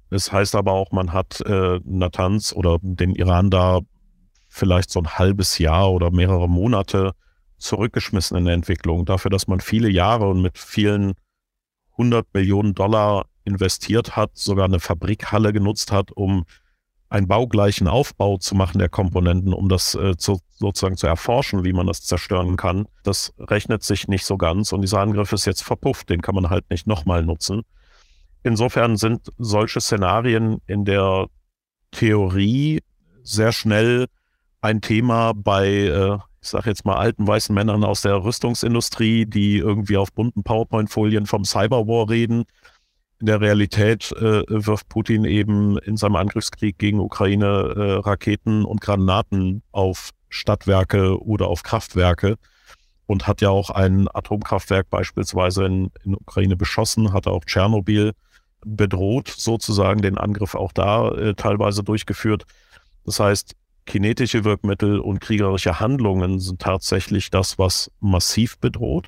Es 0.10 0.32
heißt 0.32 0.56
aber 0.56 0.72
auch, 0.72 0.92
man 0.92 1.12
hat 1.12 1.42
äh, 1.42 1.80
Natanz 1.84 2.54
oder 2.54 2.78
den 2.82 3.16
Iran 3.16 3.50
da 3.50 3.80
vielleicht 4.48 4.92
so 4.92 5.00
ein 5.00 5.18
halbes 5.18 5.58
Jahr 5.58 5.92
oder 5.92 6.12
mehrere 6.12 6.48
Monate 6.48 7.12
zurückgeschmissen 7.58 8.38
in 8.38 8.46
der 8.46 8.54
Entwicklung. 8.54 9.06
Dafür, 9.06 9.30
dass 9.30 9.48
man 9.48 9.60
viele 9.60 9.90
Jahre 9.90 10.30
und 10.30 10.42
mit 10.42 10.58
vielen 10.58 11.14
hundert 11.98 12.28
Millionen 12.34 12.74
Dollar 12.74 13.26
investiert 13.44 14.16
hat, 14.16 14.32
sogar 14.36 14.66
eine 14.66 14.80
Fabrikhalle 14.80 15.52
genutzt 15.52 15.92
hat, 15.92 16.12
um 16.12 16.46
einen 17.12 17.28
baugleichen 17.28 17.90
Aufbau 17.90 18.38
zu 18.38 18.56
machen 18.56 18.80
der 18.80 18.88
Komponenten, 18.88 19.54
um 19.54 19.68
das 19.68 19.96
äh, 19.96 20.16
zu, 20.16 20.40
sozusagen 20.54 20.96
zu 20.96 21.08
erforschen, 21.08 21.66
wie 21.66 21.74
man 21.74 21.86
das 21.86 22.02
zerstören 22.02 22.56
kann, 22.56 22.88
das 23.04 23.34
rechnet 23.38 23.84
sich 23.84 24.08
nicht 24.08 24.26
so 24.26 24.38
ganz 24.38 24.72
und 24.72 24.82
dieser 24.82 25.02
Angriff 25.02 25.34
ist 25.34 25.46
jetzt 25.46 25.62
verpufft, 25.62 26.10
den 26.10 26.22
kann 26.22 26.36
man 26.36 26.50
halt 26.50 26.70
nicht 26.70 26.88
nochmal 26.88 27.24
nutzen. 27.24 27.64
Insofern 28.44 28.96
sind 28.96 29.30
solche 29.38 29.82
Szenarien 29.82 30.62
in 30.68 30.86
der 30.86 31.28
Theorie 31.92 32.80
sehr 33.24 33.52
schnell 33.52 34.08
ein 34.62 34.80
Thema 34.80 35.34
bei, 35.34 35.68
äh, 35.68 36.18
ich 36.42 36.48
sage 36.48 36.70
jetzt 36.70 36.86
mal, 36.86 36.96
alten 36.96 37.28
weißen 37.28 37.54
Männern 37.54 37.84
aus 37.84 38.04
der 38.04 38.24
Rüstungsindustrie, 38.24 39.26
die 39.26 39.58
irgendwie 39.58 39.98
auf 39.98 40.14
bunten 40.14 40.44
PowerPoint-Folien 40.44 41.26
vom 41.26 41.44
Cyberwar 41.44 42.10
reden 42.10 42.46
in 43.22 43.28
der 43.28 43.40
Realität 43.40 44.12
äh, 44.14 44.44
wirft 44.48 44.90
Putin 44.90 45.26
eben 45.26 45.78
in 45.78 45.96
seinem 45.96 46.16
Angriffskrieg 46.16 46.78
gegen 46.78 47.00
Ukraine 47.00 47.46
äh, 47.46 47.92
Raketen 48.00 48.66
und 48.66 48.82
Granaten 48.82 49.62
auf 49.72 50.10
Stadtwerke 50.28 51.24
oder 51.24 51.48
auf 51.48 51.62
Kraftwerke 51.64 52.38
und 53.06 53.28
hat 53.28 53.42
ja 53.42 53.50
auch 53.50 53.70
ein 53.70 54.08
Atomkraftwerk 54.12 54.90
beispielsweise 54.90 55.66
in, 55.66 55.92
in 56.04 56.16
Ukraine 56.16 56.56
beschossen, 56.56 57.14
hat 57.14 57.28
auch 57.28 57.46
Tschernobyl 57.46 58.14
bedroht, 58.66 59.28
sozusagen 59.28 60.02
den 60.02 60.18
Angriff 60.18 60.56
auch 60.56 60.72
da 60.72 61.12
äh, 61.12 61.34
teilweise 61.36 61.84
durchgeführt. 61.84 62.46
Das 63.06 63.20
heißt, 63.20 63.56
kinetische 63.86 64.44
Wirkmittel 64.44 65.00
und 65.00 65.20
kriegerische 65.22 65.80
Handlungen 65.80 66.40
sind 66.40 66.62
tatsächlich 66.62 67.30
das, 67.30 67.60
was 67.60 67.92
massiv 68.00 68.58
bedroht. 68.58 69.08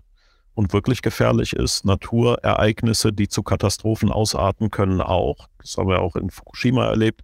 Und 0.55 0.74
wirklich 0.74 1.01
gefährlich 1.01 1.53
ist. 1.53 1.86
Naturereignisse, 1.86 3.12
die 3.13 3.27
zu 3.27 3.43
Katastrophen 3.43 4.12
ausarten 4.12 4.69
können 4.72 5.01
auch. 5.01 5.48
Das 5.60 5.77
haben 5.77 5.89
wir 5.89 6.01
auch 6.01 6.15
in 6.15 6.29
Fukushima 6.29 6.86
erlebt. 6.86 7.22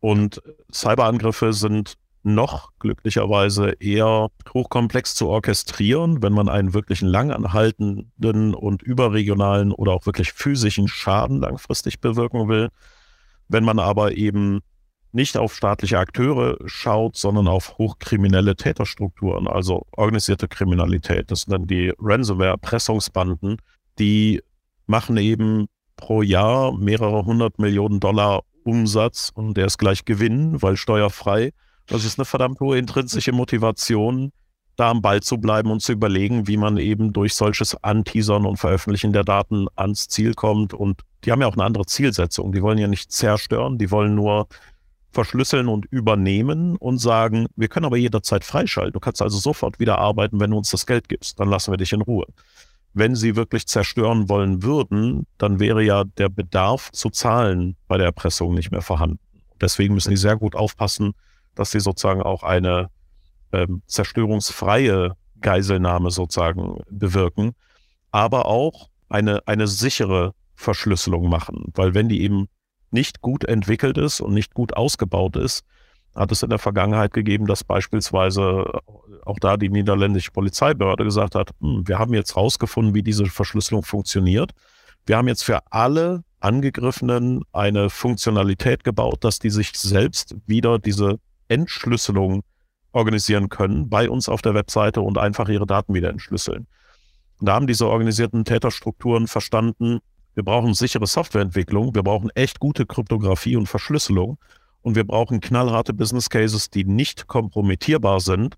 Und 0.00 0.42
Cyberangriffe 0.72 1.52
sind 1.52 1.94
noch 2.24 2.70
glücklicherweise 2.78 3.70
eher 3.80 4.28
hochkomplex 4.52 5.14
zu 5.14 5.28
orchestrieren, 5.28 6.22
wenn 6.22 6.32
man 6.32 6.48
einen 6.48 6.72
wirklichen 6.74 7.08
langanhaltenden 7.08 8.54
und 8.54 8.82
überregionalen 8.82 9.72
oder 9.72 9.92
auch 9.92 10.06
wirklich 10.06 10.32
physischen 10.32 10.88
Schaden 10.88 11.40
langfristig 11.40 12.00
bewirken 12.00 12.48
will. 12.48 12.68
Wenn 13.48 13.64
man 13.64 13.78
aber 13.78 14.12
eben 14.12 14.60
nicht 15.12 15.36
auf 15.36 15.54
staatliche 15.54 15.98
Akteure 15.98 16.56
schaut, 16.66 17.16
sondern 17.16 17.46
auf 17.46 17.78
hochkriminelle 17.78 18.56
Täterstrukturen, 18.56 19.46
also 19.46 19.86
organisierte 19.92 20.48
Kriminalität. 20.48 21.30
Das 21.30 21.42
sind 21.42 21.52
dann 21.52 21.66
die 21.66 21.92
Ransomware-Pressungsbanden, 21.98 23.58
die 23.98 24.42
machen 24.86 25.16
eben 25.18 25.66
pro 25.96 26.22
Jahr 26.22 26.76
mehrere 26.76 27.24
hundert 27.24 27.58
Millionen 27.58 28.00
Dollar 28.00 28.42
Umsatz 28.64 29.30
und 29.34 29.56
der 29.56 29.66
ist 29.66 29.78
gleich 29.78 30.04
Gewinn, 30.04 30.62
weil 30.62 30.76
steuerfrei. 30.76 31.52
Das 31.86 32.04
ist 32.04 32.18
eine 32.18 32.24
verdammt 32.24 32.60
hohe 32.60 32.78
intrinsische 32.78 33.32
Motivation, 33.32 34.32
da 34.76 34.90
am 34.90 35.02
Ball 35.02 35.20
zu 35.20 35.38
bleiben 35.38 35.70
und 35.70 35.80
zu 35.80 35.92
überlegen, 35.92 36.46
wie 36.48 36.56
man 36.56 36.78
eben 36.78 37.12
durch 37.12 37.34
solches 37.34 37.76
Anteasern 37.82 38.46
und 38.46 38.56
Veröffentlichen 38.56 39.12
der 39.12 39.24
Daten 39.24 39.66
ans 39.76 40.08
Ziel 40.08 40.34
kommt. 40.34 40.74
Und 40.74 41.02
die 41.24 41.32
haben 41.32 41.40
ja 41.40 41.46
auch 41.46 41.54
eine 41.54 41.64
andere 41.64 41.86
Zielsetzung. 41.86 42.52
Die 42.52 42.62
wollen 42.62 42.78
ja 42.78 42.88
nicht 42.88 43.12
zerstören, 43.12 43.78
die 43.78 43.90
wollen 43.90 44.14
nur 44.14 44.48
verschlüsseln 45.12 45.68
und 45.68 45.86
übernehmen 45.86 46.76
und 46.76 46.98
sagen, 46.98 47.46
wir 47.56 47.68
können 47.68 47.86
aber 47.86 47.96
jederzeit 47.96 48.44
freischalten. 48.44 48.92
Du 48.92 49.00
kannst 49.00 49.22
also 49.22 49.38
sofort 49.38 49.78
wieder 49.78 49.98
arbeiten, 49.98 50.40
wenn 50.40 50.50
du 50.50 50.58
uns 50.58 50.70
das 50.70 50.86
Geld 50.86 51.08
gibst. 51.08 51.38
Dann 51.38 51.48
lassen 51.48 51.72
wir 51.72 51.76
dich 51.76 51.92
in 51.92 52.02
Ruhe. 52.02 52.26
Wenn 52.94 53.14
sie 53.14 53.36
wirklich 53.36 53.66
zerstören 53.66 54.28
wollen 54.28 54.62
würden, 54.62 55.26
dann 55.38 55.60
wäre 55.60 55.82
ja 55.82 56.04
der 56.04 56.28
Bedarf 56.28 56.90
zu 56.92 57.10
zahlen 57.10 57.76
bei 57.88 57.96
der 57.96 58.06
Erpressung 58.06 58.54
nicht 58.54 58.70
mehr 58.70 58.82
vorhanden. 58.82 59.18
Deswegen 59.60 59.94
müssen 59.94 60.10
die 60.10 60.16
sehr 60.16 60.36
gut 60.36 60.56
aufpassen, 60.56 61.12
dass 61.54 61.70
sie 61.70 61.80
sozusagen 61.80 62.22
auch 62.22 62.42
eine 62.42 62.88
ähm, 63.52 63.82
zerstörungsfreie 63.86 65.14
Geiselnahme 65.40 66.10
sozusagen 66.10 66.80
bewirken, 66.90 67.52
aber 68.10 68.46
auch 68.46 68.88
eine, 69.08 69.46
eine 69.46 69.66
sichere 69.66 70.34
Verschlüsselung 70.54 71.28
machen. 71.28 71.72
Weil 71.74 71.94
wenn 71.94 72.08
die 72.08 72.22
eben 72.22 72.48
nicht 72.92 73.20
gut 73.20 73.44
entwickelt 73.44 73.98
ist 73.98 74.20
und 74.20 74.34
nicht 74.34 74.54
gut 74.54 74.74
ausgebaut 74.74 75.36
ist, 75.36 75.64
hat 76.14 76.30
es 76.30 76.42
in 76.42 76.50
der 76.50 76.58
Vergangenheit 76.58 77.12
gegeben, 77.12 77.46
dass 77.46 77.64
beispielsweise 77.64 78.64
auch 79.24 79.38
da 79.40 79.56
die 79.56 79.70
niederländische 79.70 80.30
Polizeibehörde 80.30 81.04
gesagt 81.04 81.34
hat, 81.34 81.50
hm, 81.60 81.86
wir 81.86 81.98
haben 81.98 82.14
jetzt 82.14 82.36
rausgefunden, 82.36 82.94
wie 82.94 83.02
diese 83.02 83.26
Verschlüsselung 83.26 83.82
funktioniert. 83.82 84.52
Wir 85.06 85.16
haben 85.16 85.28
jetzt 85.28 85.44
für 85.44 85.60
alle 85.70 86.22
Angegriffenen 86.40 87.42
eine 87.52 87.88
Funktionalität 87.88 88.84
gebaut, 88.84 89.24
dass 89.24 89.38
die 89.38 89.50
sich 89.50 89.72
selbst 89.74 90.36
wieder 90.46 90.78
diese 90.78 91.18
Entschlüsselung 91.48 92.42
organisieren 92.92 93.48
können 93.48 93.88
bei 93.88 94.10
uns 94.10 94.28
auf 94.28 94.42
der 94.42 94.54
Webseite 94.54 95.00
und 95.00 95.18
einfach 95.18 95.48
ihre 95.48 95.66
Daten 95.66 95.94
wieder 95.94 96.10
entschlüsseln. 96.10 96.66
Und 97.38 97.46
da 97.46 97.54
haben 97.54 97.66
diese 97.66 97.88
organisierten 97.88 98.44
Täterstrukturen 98.44 99.26
verstanden, 99.26 100.00
wir 100.34 100.42
brauchen 100.42 100.74
sichere 100.74 101.06
Softwareentwicklung, 101.06 101.94
wir 101.94 102.02
brauchen 102.02 102.30
echt 102.34 102.58
gute 102.58 102.86
Kryptographie 102.86 103.56
und 103.56 103.66
Verschlüsselung 103.66 104.38
und 104.80 104.96
wir 104.96 105.04
brauchen 105.04 105.40
knallharte 105.40 105.92
Business 105.92 106.30
Cases, 106.30 106.70
die 106.70 106.84
nicht 106.84 107.26
kompromittierbar 107.26 108.20
sind. 108.20 108.56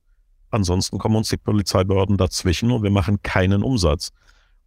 Ansonsten 0.51 0.99
kommen 0.99 1.17
uns 1.17 1.29
die 1.29 1.37
Polizeibehörden 1.37 2.17
dazwischen 2.17 2.71
und 2.71 2.83
wir 2.83 2.91
machen 2.91 3.23
keinen 3.23 3.63
Umsatz. 3.63 4.11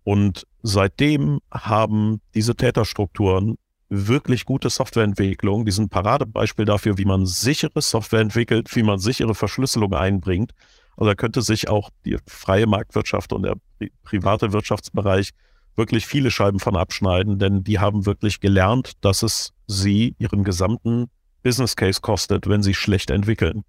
Und 0.03 0.45
seitdem 0.63 1.39
haben 1.51 2.21
diese 2.33 2.55
Täterstrukturen 2.55 3.55
wirklich 3.89 4.45
gute 4.45 4.69
Softwareentwicklung. 4.69 5.65
Die 5.65 5.71
sind 5.71 5.89
Paradebeispiel 5.89 6.65
dafür, 6.65 6.97
wie 6.97 7.05
man 7.05 7.25
sichere 7.25 7.81
Software 7.81 8.19
entwickelt, 8.19 8.73
wie 8.75 8.83
man 8.83 8.99
sichere 8.99 9.33
Verschlüsselung 9.33 9.93
einbringt. 9.93 10.51
Also 10.97 11.09
da 11.09 11.15
könnte 11.15 11.41
sich 11.41 11.69
auch 11.69 11.89
die 12.05 12.17
freie 12.25 12.67
Marktwirtschaft 12.67 13.31
und 13.31 13.43
der 13.43 13.55
private 14.03 14.51
Wirtschaftsbereich 14.51 15.31
wirklich 15.77 16.05
viele 16.05 16.31
Scheiben 16.31 16.59
von 16.59 16.75
abschneiden, 16.75 17.39
denn 17.39 17.63
die 17.63 17.79
haben 17.79 18.05
wirklich 18.05 18.39
gelernt, 18.39 18.93
dass 19.01 19.23
es 19.23 19.53
sie 19.67 20.15
ihren 20.19 20.43
gesamten 20.43 21.05
Business 21.43 21.75
Case 21.75 22.01
kostet, 22.01 22.49
wenn 22.49 22.63
sie 22.63 22.73
schlecht 22.73 23.09
entwickeln. 23.09 23.63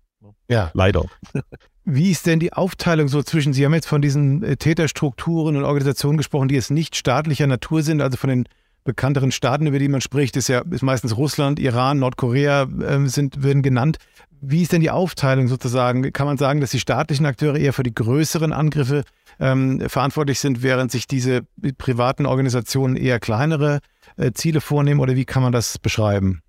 Ja. 0.48 0.70
Leider. 0.74 1.04
Wie 1.84 2.10
ist 2.10 2.26
denn 2.26 2.40
die 2.40 2.52
Aufteilung 2.52 3.08
so 3.08 3.22
zwischen, 3.22 3.52
Sie 3.52 3.64
haben 3.64 3.72
jetzt 3.72 3.86
von 3.86 4.02
diesen 4.02 4.42
äh, 4.42 4.56
Täterstrukturen 4.56 5.56
und 5.56 5.64
Organisationen 5.64 6.18
gesprochen, 6.18 6.48
die 6.48 6.54
jetzt 6.54 6.70
nicht 6.70 6.96
staatlicher 6.96 7.46
Natur 7.46 7.82
sind, 7.82 8.02
also 8.02 8.16
von 8.16 8.28
den 8.28 8.48
bekannteren 8.84 9.32
Staaten, 9.32 9.66
über 9.66 9.78
die 9.78 9.88
man 9.88 10.00
spricht, 10.00 10.36
ist 10.36 10.48
ja 10.48 10.62
ist 10.70 10.82
meistens 10.82 11.16
Russland, 11.16 11.58
Iran, 11.58 11.98
Nordkorea 11.98 12.62
äh, 12.62 13.06
sind, 13.06 13.42
werden 13.42 13.62
genannt. 13.62 13.98
Wie 14.40 14.62
ist 14.62 14.72
denn 14.72 14.80
die 14.80 14.90
Aufteilung 14.90 15.48
sozusagen? 15.48 16.12
Kann 16.12 16.26
man 16.26 16.38
sagen, 16.38 16.60
dass 16.60 16.70
die 16.70 16.80
staatlichen 16.80 17.26
Akteure 17.26 17.56
eher 17.56 17.72
für 17.72 17.82
die 17.82 17.94
größeren 17.94 18.52
Angriffe 18.52 19.04
ähm, 19.40 19.80
verantwortlich 19.88 20.40
sind, 20.40 20.62
während 20.62 20.90
sich 20.90 21.07
diese 21.07 21.42
privaten 21.78 22.26
Organisationen 22.26 22.97
eher 22.97 23.21
kleinere 23.21 23.80
äh, 24.16 24.33
Ziele 24.33 24.61
vornehmen? 24.61 25.00
Oder 25.00 25.16
wie 25.16 25.25
kann 25.25 25.42
man 25.42 25.52
das 25.52 25.78
beschreiben? 25.78 26.42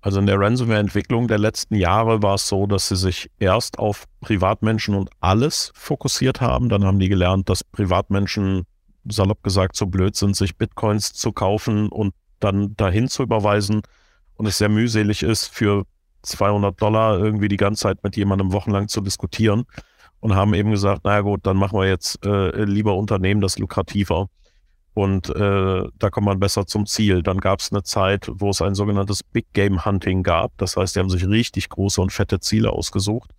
Also 0.00 0.20
in 0.20 0.26
der 0.26 0.38
Ransomware-Entwicklung 0.38 1.28
der 1.28 1.38
letzten 1.38 1.76
Jahre 1.76 2.22
war 2.22 2.34
es 2.34 2.46
so, 2.46 2.66
dass 2.66 2.88
sie 2.88 2.96
sich 2.96 3.30
erst 3.38 3.78
auf 3.78 4.04
Privatmenschen 4.20 4.94
und 4.94 5.08
alles 5.20 5.72
fokussiert 5.74 6.42
haben. 6.42 6.68
Dann 6.68 6.84
haben 6.84 6.98
die 6.98 7.08
gelernt, 7.08 7.48
dass 7.48 7.64
Privatmenschen 7.64 8.66
salopp 9.08 9.42
gesagt 9.42 9.76
so 9.76 9.86
blöd 9.86 10.14
sind, 10.14 10.36
sich 10.36 10.56
Bitcoins 10.58 11.14
zu 11.14 11.32
kaufen 11.32 11.88
und 11.88 12.14
dann 12.38 12.76
dahin 12.76 13.08
zu 13.08 13.22
überweisen 13.22 13.80
und 14.34 14.46
es 14.46 14.58
sehr 14.58 14.68
mühselig 14.68 15.22
ist, 15.22 15.46
für 15.46 15.86
200 16.20 16.80
Dollar 16.80 17.18
irgendwie 17.18 17.48
die 17.48 17.56
ganze 17.56 17.82
Zeit 17.84 18.04
mit 18.04 18.16
jemandem 18.16 18.52
wochenlang 18.52 18.88
zu 18.88 19.00
diskutieren 19.00 19.64
und 20.24 20.34
haben 20.34 20.54
eben 20.54 20.70
gesagt, 20.70 21.04
naja 21.04 21.20
gut, 21.20 21.44
dann 21.44 21.58
machen 21.58 21.78
wir 21.78 21.86
jetzt 21.86 22.24
äh, 22.24 22.64
lieber 22.64 22.96
Unternehmen 22.96 23.42
das 23.42 23.58
lukrativer 23.58 24.30
und 24.94 25.28
äh, 25.28 25.82
da 25.98 26.10
kommt 26.10 26.24
man 26.24 26.40
besser 26.40 26.66
zum 26.66 26.86
Ziel. 26.86 27.22
Dann 27.22 27.40
gab 27.40 27.60
es 27.60 27.70
eine 27.70 27.82
Zeit, 27.82 28.30
wo 28.32 28.48
es 28.48 28.62
ein 28.62 28.74
sogenanntes 28.74 29.22
Big 29.22 29.52
Game 29.52 29.84
Hunting 29.84 30.22
gab. 30.22 30.56
Das 30.56 30.78
heißt, 30.78 30.96
die 30.96 31.00
haben 31.00 31.10
sich 31.10 31.28
richtig 31.28 31.68
große 31.68 32.00
und 32.00 32.10
fette 32.10 32.40
Ziele 32.40 32.70
ausgesucht 32.70 33.30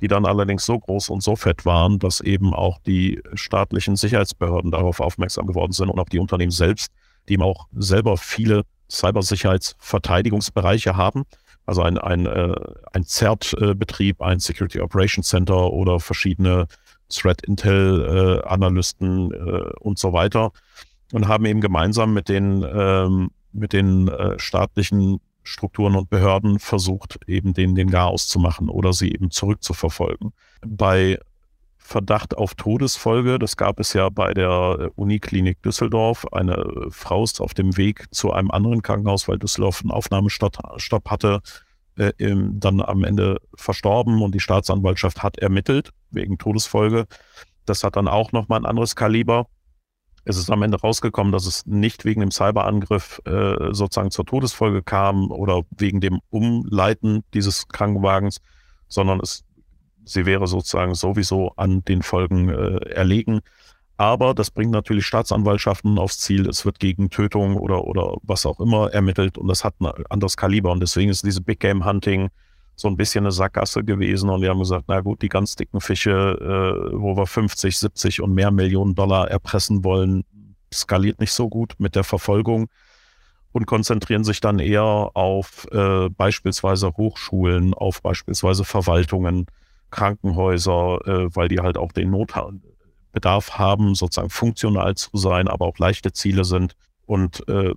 die 0.00 0.06
dann 0.06 0.26
allerdings 0.26 0.64
so 0.64 0.78
groß 0.78 1.08
und 1.08 1.24
so 1.24 1.34
fett 1.34 1.66
waren, 1.66 1.98
dass 1.98 2.20
eben 2.20 2.54
auch 2.54 2.78
die 2.86 3.20
staatlichen 3.34 3.96
Sicherheitsbehörden 3.96 4.70
darauf 4.70 5.00
aufmerksam 5.00 5.48
geworden 5.48 5.72
sind 5.72 5.88
und 5.88 5.98
auch 5.98 6.08
die 6.08 6.20
Unternehmen 6.20 6.52
selbst, 6.52 6.92
die 7.28 7.32
eben 7.32 7.42
auch 7.42 7.66
selber 7.72 8.16
viele 8.16 8.62
Cybersicherheitsverteidigungsbereiche 8.88 10.96
haben. 10.96 11.24
Also 11.68 11.82
ein, 11.82 11.98
ein, 11.98 12.24
äh, 12.24 12.54
ein 12.94 13.04
CERT-Betrieb, 13.04 14.22
ein 14.22 14.40
Security 14.40 14.80
Operations 14.80 15.28
Center 15.28 15.70
oder 15.70 16.00
verschiedene 16.00 16.66
Threat 17.10 17.42
Intel 17.42 18.40
äh, 18.42 18.54
äh, 19.32 19.72
und 19.80 19.98
so 19.98 20.14
weiter 20.14 20.52
und 21.12 21.28
haben 21.28 21.44
eben 21.44 21.60
gemeinsam 21.60 22.14
mit 22.14 22.30
den, 22.30 22.64
ähm, 22.66 23.32
mit 23.52 23.74
den 23.74 24.08
äh, 24.08 24.38
staatlichen 24.38 25.20
Strukturen 25.42 25.94
und 25.94 26.08
Behörden 26.08 26.58
versucht, 26.58 27.20
eben 27.26 27.52
den, 27.52 27.74
den 27.74 27.90
Garaus 27.90 28.28
zu 28.28 28.38
machen 28.38 28.70
oder 28.70 28.94
sie 28.94 29.12
eben 29.12 29.30
zurückzuverfolgen. 29.30 30.32
Bei 30.66 31.18
Verdacht 31.88 32.36
auf 32.36 32.54
Todesfolge, 32.54 33.38
das 33.38 33.56
gab 33.56 33.80
es 33.80 33.94
ja 33.94 34.10
bei 34.10 34.34
der 34.34 34.90
Uniklinik 34.96 35.62
Düsseldorf. 35.62 36.26
Eine 36.32 36.88
Frau 36.90 37.24
ist 37.24 37.40
auf 37.40 37.54
dem 37.54 37.78
Weg 37.78 38.06
zu 38.10 38.30
einem 38.32 38.50
anderen 38.50 38.82
Krankenhaus, 38.82 39.26
weil 39.26 39.38
Düsseldorf 39.38 39.80
einen 39.80 39.90
Aufnahmestopp 39.90 41.10
hatte, 41.10 41.40
äh, 41.96 42.12
dann 42.18 42.82
am 42.82 43.04
Ende 43.04 43.40
verstorben 43.54 44.20
und 44.20 44.34
die 44.34 44.40
Staatsanwaltschaft 44.40 45.22
hat 45.22 45.38
ermittelt 45.38 45.90
wegen 46.10 46.36
Todesfolge. 46.36 47.06
Das 47.64 47.82
hat 47.82 47.96
dann 47.96 48.06
auch 48.06 48.32
nochmal 48.32 48.60
ein 48.60 48.66
anderes 48.66 48.94
Kaliber 48.94 49.46
es 50.28 50.36
ist 50.36 50.50
am 50.50 50.62
Ende 50.62 50.78
rausgekommen, 50.78 51.32
dass 51.32 51.46
es 51.46 51.64
nicht 51.64 52.04
wegen 52.04 52.20
dem 52.20 52.30
Cyberangriff 52.30 53.22
äh, 53.24 53.72
sozusagen 53.72 54.10
zur 54.10 54.26
Todesfolge 54.26 54.82
kam 54.82 55.30
oder 55.30 55.62
wegen 55.70 56.02
dem 56.02 56.20
Umleiten 56.28 57.24
dieses 57.32 57.66
Krankenwagens, 57.68 58.42
sondern 58.88 59.20
es, 59.20 59.44
sie 60.08 60.26
wäre 60.26 60.46
sozusagen 60.46 60.94
sowieso 60.94 61.52
an 61.56 61.84
den 61.84 62.02
Folgen 62.02 62.48
äh, 62.48 62.78
erlegen. 62.90 63.40
Aber 63.96 64.32
das 64.32 64.50
bringt 64.50 64.70
natürlich 64.70 65.06
Staatsanwaltschaften 65.06 65.98
aufs 65.98 66.20
Ziel. 66.20 66.48
Es 66.48 66.64
wird 66.64 66.78
gegen 66.78 67.10
Tötung 67.10 67.56
oder, 67.56 67.84
oder 67.84 68.16
was 68.22 68.46
auch 68.46 68.60
immer 68.60 68.92
ermittelt 68.92 69.36
und 69.36 69.48
das 69.48 69.64
hat 69.64 69.74
ein 69.80 69.90
anderes 70.08 70.36
Kaliber. 70.36 70.70
Und 70.70 70.80
deswegen 70.80 71.10
ist 71.10 71.26
diese 71.26 71.42
Big 71.42 71.58
Game 71.58 71.84
Hunting 71.84 72.30
so 72.76 72.86
ein 72.86 72.96
bisschen 72.96 73.24
eine 73.24 73.32
Sackgasse 73.32 73.82
gewesen 73.82 74.30
und 74.30 74.40
wir 74.40 74.50
haben 74.50 74.60
gesagt, 74.60 74.84
na 74.86 75.00
gut, 75.00 75.20
die 75.20 75.28
ganz 75.28 75.56
dicken 75.56 75.80
Fische, 75.80 76.12
äh, 76.12 76.96
wo 76.96 77.16
wir 77.16 77.26
50, 77.26 77.76
70 77.76 78.22
und 78.22 78.34
mehr 78.34 78.52
Millionen 78.52 78.94
Dollar 78.94 79.28
erpressen 79.28 79.82
wollen, 79.82 80.24
skaliert 80.72 81.18
nicht 81.18 81.32
so 81.32 81.48
gut 81.48 81.74
mit 81.78 81.96
der 81.96 82.04
Verfolgung 82.04 82.68
und 83.50 83.66
konzentrieren 83.66 84.22
sich 84.22 84.40
dann 84.40 84.60
eher 84.60 85.10
auf 85.14 85.66
äh, 85.72 86.08
beispielsweise 86.08 86.92
Hochschulen, 86.96 87.74
auf 87.74 88.00
beispielsweise 88.00 88.62
Verwaltungen, 88.62 89.46
Krankenhäuser, 89.90 90.98
äh, 91.06 91.36
weil 91.36 91.48
die 91.48 91.60
halt 91.60 91.78
auch 91.78 91.92
den 91.92 92.10
Notbedarf 92.10 92.52
Bedarf 93.12 93.58
haben, 93.58 93.94
sozusagen 93.94 94.30
funktional 94.30 94.94
zu 94.94 95.10
sein, 95.14 95.48
aber 95.48 95.66
auch 95.66 95.78
leichte 95.78 96.12
Ziele 96.12 96.44
sind 96.44 96.74
und 97.06 97.42
äh, 97.48 97.72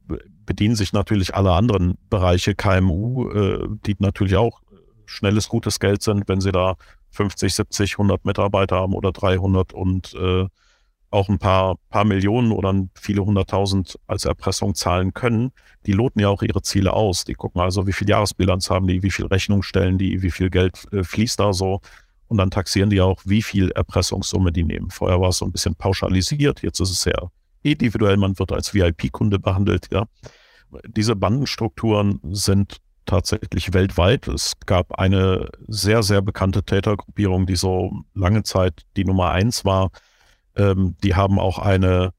bedienen 0.46 0.76
sich 0.76 0.92
natürlich 0.94 1.34
alle 1.34 1.54
anderen 1.54 1.98
Bereiche 2.10 2.54
KMU, 2.54 3.30
äh, 3.32 3.68
die 3.86 3.96
natürlich 4.00 4.36
auch 4.36 4.62
schnelles, 5.06 5.50
gutes 5.50 5.80
Geld 5.80 6.04
sind, 6.04 6.28
wenn 6.28 6.42
sie 6.42 6.52
da 6.52 6.76
50, 7.12 7.54
70, 7.54 7.94
100 7.94 8.26
Mitarbeiter 8.26 8.78
haben 8.78 8.94
oder 8.94 9.12
300 9.12 9.74
und 9.74 10.14
äh, 10.16 10.48
auch 11.12 11.28
ein 11.28 11.40
paar, 11.40 11.76
paar 11.90 12.06
Millionen 12.06 12.52
oder 12.52 12.74
viele 12.96 13.24
hunderttausend 13.26 14.00
als 14.08 14.24
Erpressung 14.26 14.76
zahlen 14.76 15.14
können, 15.14 15.52
die 15.86 15.92
loten 15.92 16.22
ja 16.22 16.30
auch 16.30 16.42
ihre 16.42 16.62
Ziele 16.62 16.94
aus. 16.94 17.26
Die 17.26 17.34
gucken 17.34 17.62
also, 17.62 17.86
wie 17.86 17.94
viel 17.94 18.10
Jahresbilanz 18.10 18.70
haben 18.70 18.88
die, 18.88 19.04
wie 19.04 19.12
viel 19.12 19.26
Rechnung 19.26 19.62
stellen 19.62 19.98
die, 19.98 20.22
wie 20.22 20.32
viel 20.32 20.50
Geld 20.50 20.88
äh, 20.94 21.04
fließt 21.04 21.40
da 21.40 21.52
so. 21.52 21.82
Und 22.32 22.38
dann 22.38 22.50
taxieren 22.50 22.90
die 22.90 23.02
auch, 23.02 23.22
wie 23.26 23.42
viel 23.42 23.72
Erpressungssumme 23.72 24.54
die 24.54 24.64
nehmen. 24.64 24.90
Vorher 24.90 25.20
war 25.20 25.28
es 25.30 25.38
so 25.40 25.46
ein 25.46 25.52
bisschen 25.52 25.76
pauschalisiert, 25.76 26.64
jetzt 26.64 26.80
ist 26.80 26.90
es 26.90 27.02
sehr 27.02 27.30
individuell, 27.62 28.16
man 28.16 28.40
wird 28.40 28.54
als 28.54 28.74
VIP-Kunde 28.74 29.38
behandelt, 29.38 29.90
ja. 29.92 30.06
Diese 30.88 31.18
Bandenstrukturen 31.18 32.22
sind 32.32 32.78
tatsächlich 33.06 33.74
weltweit. 33.74 34.30
Es 34.30 34.54
gab 34.66 34.98
eine 34.98 35.50
sehr, 35.68 36.04
sehr 36.04 36.22
bekannte 36.22 36.64
Tätergruppierung, 36.64 37.48
die 37.48 37.58
so 37.58 37.92
lange 38.14 38.44
Zeit 38.44 38.84
die 38.96 39.04
Nummer 39.04 39.32
eins 39.32 39.66
war. 39.66 39.90
Ähm, 40.56 40.96
die 41.04 41.16
haben 41.16 41.38
auch 41.38 41.60
eine, 41.60 42.14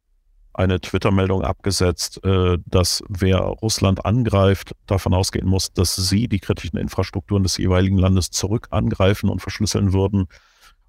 eine 0.55 0.81
Twitter-Meldung 0.81 1.43
abgesetzt, 1.43 2.23
äh, 2.25 2.59
dass 2.67 3.03
wer 3.09 3.39
Russland 3.39 4.05
angreift, 4.05 4.75
davon 4.87 5.15
ausgehen 5.15 5.47
muss, 5.47 5.73
dass 5.73 5.97
sie 5.97 6.29
die 6.29 6.41
kritischen 6.41 6.79
Infrastrukturen 6.79 7.43
des 7.43 7.57
jeweiligen 7.57 7.99
Landes 7.99 8.31
zurück 8.31 8.69
angreifen 8.71 9.31
und 9.31 9.41
verschlüsseln 9.41 9.93
würden. 9.93 10.27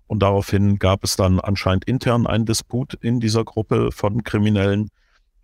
Und 0.07 0.19
daraufhin 0.21 0.79
gab 0.79 1.03
es 1.03 1.15
dann 1.15 1.39
anscheinend 1.39 1.85
intern 1.85 2.27
einen 2.27 2.45
Disput 2.45 2.93
in 2.95 3.19
dieser 3.19 3.43
Gruppe 3.43 3.91
von 3.91 4.23
Kriminellen, 4.23 4.89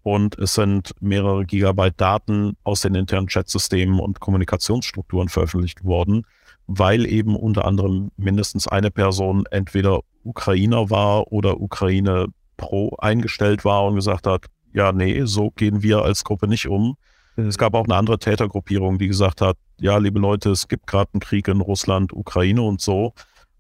und 0.03 0.37
es 0.39 0.53
sind 0.53 0.93
mehrere 1.01 1.45
Gigabyte 1.45 1.99
Daten 1.99 2.55
aus 2.63 2.81
den 2.81 2.95
internen 2.95 3.27
Chatsystemen 3.27 3.99
und 3.99 4.19
Kommunikationsstrukturen 4.19 5.29
veröffentlicht 5.29 5.83
worden, 5.83 6.25
weil 6.67 7.05
eben 7.05 7.35
unter 7.35 7.65
anderem 7.65 8.11
mindestens 8.15 8.67
eine 8.67 8.91
Person 8.91 9.45
entweder 9.51 9.99
Ukrainer 10.23 10.89
war 10.89 11.31
oder 11.31 11.59
Ukraine 11.59 12.27
pro 12.59 12.95
eingestellt 12.99 13.65
war 13.65 13.85
und 13.85 13.95
gesagt 13.95 14.27
hat, 14.27 14.45
ja, 14.73 14.91
nee, 14.91 15.23
so 15.25 15.49
gehen 15.49 15.81
wir 15.81 16.03
als 16.03 16.23
Gruppe 16.23 16.47
nicht 16.47 16.67
um. 16.67 16.95
Es 17.35 17.57
gab 17.57 17.73
auch 17.73 17.85
eine 17.85 17.95
andere 17.95 18.19
Tätergruppierung, 18.19 18.99
die 18.99 19.07
gesagt 19.07 19.41
hat, 19.41 19.57
ja, 19.79 19.97
liebe 19.97 20.19
Leute, 20.19 20.51
es 20.51 20.67
gibt 20.67 20.85
gerade 20.87 21.09
einen 21.13 21.21
Krieg 21.21 21.47
in 21.47 21.61
Russland, 21.61 22.11
Ukraine 22.13 22.61
und 22.61 22.81
so. 22.81 23.13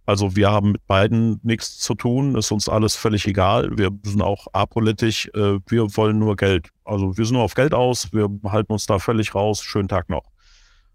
Also 0.05 0.35
wir 0.35 0.51
haben 0.51 0.73
mit 0.73 0.85
beiden 0.87 1.39
nichts 1.43 1.77
zu 1.77 1.93
tun, 1.93 2.35
ist 2.35 2.51
uns 2.51 2.67
alles 2.67 2.95
völlig 2.95 3.27
egal. 3.27 3.77
Wir 3.77 3.89
sind 4.03 4.21
auch 4.21 4.47
apolitisch, 4.53 5.29
äh, 5.35 5.59
wir 5.67 5.95
wollen 5.95 6.19
nur 6.19 6.35
Geld. 6.35 6.69
Also 6.83 7.17
wir 7.17 7.25
sind 7.25 7.35
nur 7.35 7.43
auf 7.43 7.53
Geld 7.53 7.73
aus, 7.73 8.11
wir 8.11 8.27
halten 8.45 8.73
uns 8.73 8.85
da 8.85 8.99
völlig 8.99 9.33
raus. 9.33 9.63
Schönen 9.63 9.87
Tag 9.87 10.09
noch. 10.09 10.23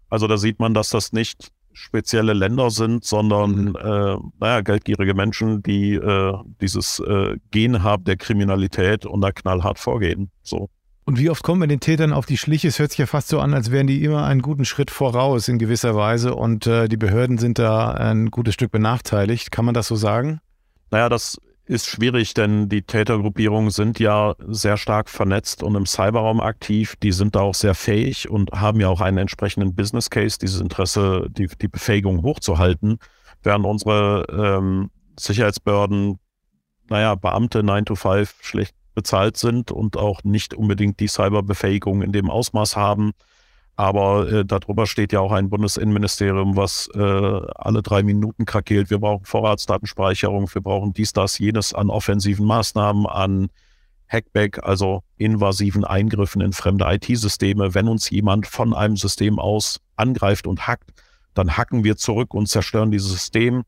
Also 0.09 0.27
da 0.27 0.37
sieht 0.37 0.59
man, 0.59 0.73
dass 0.73 0.89
das 0.89 1.11
nicht 1.13 1.49
spezielle 1.75 2.33
Länder 2.33 2.71
sind, 2.71 3.03
sondern 3.03 3.65
mhm. 3.65 3.75
äh, 3.75 4.17
naja, 4.39 4.61
geldgierige 4.61 5.13
Menschen, 5.13 5.61
die 5.61 5.93
äh, 5.93 6.33
dieses 6.61 6.99
äh, 6.99 7.37
Gen 7.51 7.83
haben 7.83 8.05
der 8.05 8.17
Kriminalität 8.17 9.05
und 9.05 9.21
da 9.21 9.31
knallhart 9.31 9.77
vorgehen. 9.77 10.31
So. 10.41 10.69
Und 11.05 11.19
wie 11.19 11.29
oft 11.29 11.43
kommen 11.43 11.61
wir 11.61 11.67
den 11.67 11.81
Tätern 11.81 12.13
auf 12.13 12.25
die 12.25 12.37
Schliche? 12.37 12.67
Es 12.67 12.79
hört 12.79 12.91
sich 12.91 12.97
ja 12.97 13.05
fast 13.05 13.27
so 13.27 13.39
an, 13.39 13.53
als 13.53 13.69
wären 13.69 13.85
die 13.85 14.03
immer 14.03 14.25
einen 14.25 14.41
guten 14.41 14.65
Schritt 14.65 14.89
voraus 14.89 15.47
in 15.47 15.59
gewisser 15.59 15.95
Weise 15.95 16.33
und 16.33 16.65
äh, 16.65 16.87
die 16.87 16.97
Behörden 16.97 17.37
sind 17.37 17.59
da 17.59 17.91
ein 17.91 18.31
gutes 18.31 18.55
Stück 18.55 18.71
benachteiligt. 18.71 19.51
Kann 19.51 19.65
man 19.65 19.75
das 19.75 19.87
so 19.87 19.95
sagen? 19.95 20.39
Naja, 20.89 21.09
das 21.09 21.39
ist 21.65 21.87
schwierig, 21.87 22.33
denn 22.33 22.69
die 22.69 22.83
Tätergruppierungen 22.83 23.71
sind 23.71 23.99
ja 23.99 24.35
sehr 24.47 24.77
stark 24.77 25.09
vernetzt 25.09 25.63
und 25.63 25.75
im 25.75 25.85
Cyberraum 25.85 26.39
aktiv. 26.39 26.95
Die 27.01 27.11
sind 27.11 27.35
da 27.35 27.41
auch 27.41 27.55
sehr 27.55 27.73
fähig 27.73 28.29
und 28.29 28.51
haben 28.51 28.79
ja 28.79 28.87
auch 28.87 29.01
einen 29.01 29.17
entsprechenden 29.17 29.75
Business 29.75 30.09
Case, 30.09 30.37
dieses 30.39 30.61
Interesse, 30.61 31.27
die, 31.29 31.47
die 31.47 31.67
Befähigung 31.67 32.21
hochzuhalten, 32.21 32.99
während 33.41 33.65
unsere 33.65 34.25
ähm, 34.29 34.91
Sicherheitsbehörden, 35.19 36.19
naja, 36.89 37.15
Beamte 37.15 37.63
9 37.63 37.85
to 37.85 37.95
5 37.95 38.35
schlecht 38.41 38.75
bezahlt 38.93 39.37
sind 39.37 39.71
und 39.71 39.97
auch 39.97 40.23
nicht 40.23 40.53
unbedingt 40.53 40.99
die 40.99 41.07
Cyberbefähigung 41.07 42.01
in 42.03 42.11
dem 42.11 42.29
Ausmaß 42.29 42.75
haben. 42.75 43.11
Aber 43.77 44.31
äh, 44.31 44.45
darüber 44.45 44.87
steht 44.87 45.11
ja 45.11 45.19
auch 45.19 45.33
ein 45.33 45.49
Bundesinnenministerium, 45.49 46.55
was 46.55 46.89
äh, 46.93 46.99
alle 46.99 47.81
drei 47.81 48.03
Minuten 48.03 48.45
krakeelt. 48.45 48.89
Wir 48.89 48.99
brauchen 48.99 49.25
Vorratsdatenspeicherung, 49.25 50.49
wir 50.53 50.61
brauchen 50.61 50.93
dies, 50.93 51.11
das, 51.11 51.37
jenes 51.39 51.73
an 51.73 51.89
offensiven 51.89 52.45
Maßnahmen, 52.45 53.05
an 53.05 53.49
Hackback, 54.07 54.63
also 54.63 55.01
invasiven 55.17 55.83
Eingriffen 55.83 56.41
in 56.41 56.53
fremde 56.53 56.85
IT-Systeme. 56.87 57.73
Wenn 57.73 57.89
uns 57.89 58.09
jemand 58.09 58.47
von 58.47 58.73
einem 58.73 58.95
System 58.95 59.39
aus 59.39 59.81
angreift 59.97 60.47
und 60.47 60.67
hackt, 60.67 60.91
dann 61.33 61.57
hacken 61.57 61.83
wir 61.83 61.97
zurück 61.97 62.33
und 62.33 62.47
zerstören 62.47 62.91
dieses 62.91 63.11
System. 63.11 63.63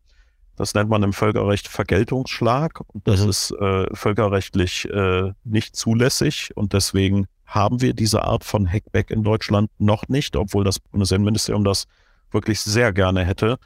Das 0.56 0.74
nennt 0.74 0.90
man 0.90 1.04
im 1.04 1.14
Völkerrecht 1.14 1.68
Vergeltungsschlag. 1.68 2.82
Und 2.88 3.08
das 3.08 3.24
mhm. 3.24 3.30
ist 3.30 3.52
äh, 3.52 3.94
völkerrechtlich 3.94 4.86
äh, 4.90 5.34
nicht 5.44 5.76
zulässig. 5.76 6.52
Und 6.56 6.74
deswegen 6.74 7.28
haben 7.48 7.82
wir 7.82 7.94
diese 7.94 8.24
Art 8.24 8.44
von 8.44 8.72
Hackback 8.72 9.10
in 9.10 9.24
Deutschland 9.24 9.72
noch 9.80 10.08
nicht, 10.10 10.36
obwohl 10.36 10.64
das 10.64 10.80
Bundesinnenministerium 10.80 11.64
das 11.64 11.86
wirklich 12.30 12.60
sehr 12.60 12.92
gerne 12.92 13.24
hätte. 13.26 13.58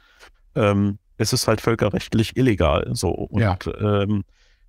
Ähm, 0.54 0.98
es 1.18 1.32
ist 1.32 1.48
halt 1.48 1.60
völkerrechtlich 1.60 2.36
illegal. 2.36 2.88
So. 2.94 3.10
Und 3.10 3.40
ja. 3.40 3.58
ähm, 3.80 4.24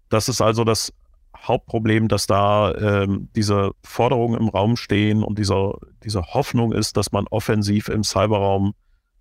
das 0.09 0.29
ist 0.29 0.41
also 0.41 0.63
das 0.63 0.91
Hauptproblem, 1.37 2.07
dass 2.07 2.25
da 2.25 2.73
ähm, 2.73 3.29
diese 3.35 3.71
Forderungen 3.83 4.39
im 4.39 4.49
Raum 4.49 4.77
stehen 4.77 5.23
und 5.23 5.37
dieser, 5.37 5.75
diese 6.03 6.33
Hoffnung 6.33 6.71
ist, 6.71 6.97
dass 6.97 7.11
man 7.11 7.27
offensiv 7.27 7.89
im 7.89 8.03
Cyberraum 8.03 8.73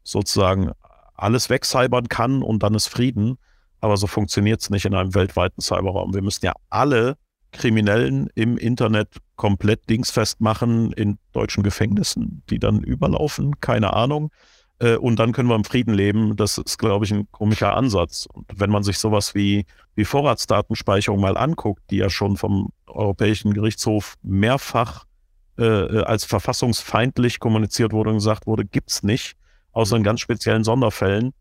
sozusagen 0.04 0.72
alles 1.14 1.50
wegcybern 1.50 2.08
kann 2.08 2.42
und 2.42 2.62
dann 2.62 2.74
ist 2.74 2.88
Frieden. 2.88 3.38
Aber 3.80 3.96
so 3.96 4.06
funktioniert 4.06 4.62
es 4.62 4.70
nicht 4.70 4.84
in 4.84 4.94
einem 4.94 5.14
weltweiten 5.14 5.60
Cyberraum. 5.60 6.14
Wir 6.14 6.22
müssen 6.22 6.46
ja 6.46 6.52
alle 6.70 7.16
Kriminellen 7.50 8.28
im 8.34 8.56
Internet 8.56 9.08
komplett 9.42 9.90
dingsfest 9.90 10.40
machen 10.40 10.92
in 10.92 11.18
deutschen 11.32 11.64
Gefängnissen, 11.64 12.44
die 12.48 12.60
dann 12.60 12.80
überlaufen, 12.80 13.60
keine 13.60 13.92
Ahnung. 13.92 14.30
Äh, 14.78 14.94
und 14.94 15.18
dann 15.18 15.32
können 15.32 15.48
wir 15.48 15.56
im 15.56 15.64
Frieden 15.64 15.92
leben. 15.92 16.36
Das 16.36 16.58
ist, 16.58 16.78
glaube 16.78 17.06
ich, 17.06 17.10
ein 17.10 17.26
komischer 17.32 17.76
Ansatz. 17.76 18.28
Und 18.32 18.46
wenn 18.54 18.70
man 18.70 18.84
sich 18.84 18.98
sowas 18.98 19.34
wie, 19.34 19.66
wie 19.96 20.04
Vorratsdatenspeicherung 20.04 21.20
mal 21.20 21.36
anguckt, 21.36 21.82
die 21.90 21.96
ja 21.96 22.08
schon 22.08 22.36
vom 22.36 22.70
Europäischen 22.86 23.52
Gerichtshof 23.52 24.14
mehrfach 24.22 25.06
äh, 25.58 25.64
äh 25.64 26.04
als 26.04 26.24
verfassungsfeindlich 26.24 27.40
kommuniziert 27.40 27.92
wurde 27.92 28.10
und 28.10 28.18
gesagt 28.18 28.46
wurde, 28.46 28.64
gibt 28.64 28.92
es 28.92 29.02
nicht, 29.02 29.34
außer 29.72 29.96
in 29.96 30.04
ganz 30.04 30.20
speziellen 30.20 30.62
Sonderfällen. 30.62 31.32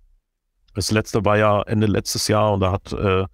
Das 0.73 0.89
letzte 0.89 1.23
war 1.23 1.37
ja 1.37 1.61
Ende 1.61 1.85
letztes 1.85 2.27
Jahr 2.27 2.51
und 2.51 2.61
da 2.61 2.71
hat 2.71 2.93
äh, 2.93 3.25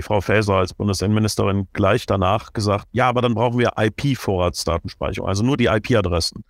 die 0.00 0.06
Frau 0.06 0.22
Faeser 0.22 0.54
als 0.54 0.72
Bundesinnenministerin 0.72 1.68
gleich 1.74 2.06
danach 2.06 2.54
gesagt, 2.54 2.86
ja, 2.92 3.06
aber 3.08 3.20
dann 3.20 3.34
brauchen 3.34 3.58
wir 3.58 3.72
IP-Vorratsdatenspeicherung, 3.76 5.28
also 5.28 5.44
nur 5.44 5.58
die 5.58 5.66
IP-Adressen. 5.66 6.42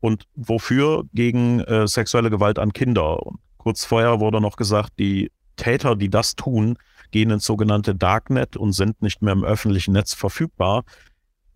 Und 0.00 0.24
wofür? 0.34 1.04
Gegen 1.12 1.60
äh, 1.60 1.86
sexuelle 1.86 2.30
Gewalt 2.30 2.58
an 2.58 2.72
Kinder. 2.72 3.22
Und 3.22 3.38
kurz 3.58 3.84
vorher 3.84 4.18
wurde 4.20 4.40
noch 4.40 4.56
gesagt, 4.56 4.94
die 4.98 5.30
Täter, 5.56 5.94
die 5.94 6.08
das 6.08 6.36
tun, 6.36 6.78
gehen 7.10 7.30
ins 7.30 7.44
sogenannte 7.44 7.94
Darknet 7.94 8.56
und 8.56 8.72
sind 8.72 9.02
nicht 9.02 9.20
mehr 9.20 9.34
im 9.34 9.44
öffentlichen 9.44 9.92
Netz 9.92 10.14
verfügbar. 10.14 10.84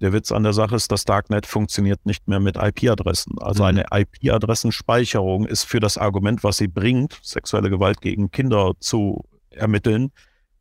Der 0.00 0.12
Witz 0.12 0.33
an 0.33 0.42
der 0.42 0.53
Sache 0.53 0.76
ist, 0.76 0.92
das 0.92 1.05
Darknet 1.05 1.46
funktioniert 1.46 2.05
nicht 2.05 2.29
mehr 2.29 2.40
mit 2.40 2.57
IP-Adressen. 2.57 3.38
Also 3.38 3.62
mhm. 3.62 3.68
eine 3.68 3.85
IP-Adressenspeicherung 3.92 5.46
ist 5.46 5.64
für 5.64 5.81
das 5.81 5.96
Argument, 5.96 6.44
was 6.44 6.59
sie 6.59 6.68
bringt, 6.68 7.18
sexuelle 7.22 7.70
Gewalt 7.70 8.00
gegen 8.00 8.31
Kinder 8.31 8.72
zu 8.81 9.24
ermitteln, 9.50 10.12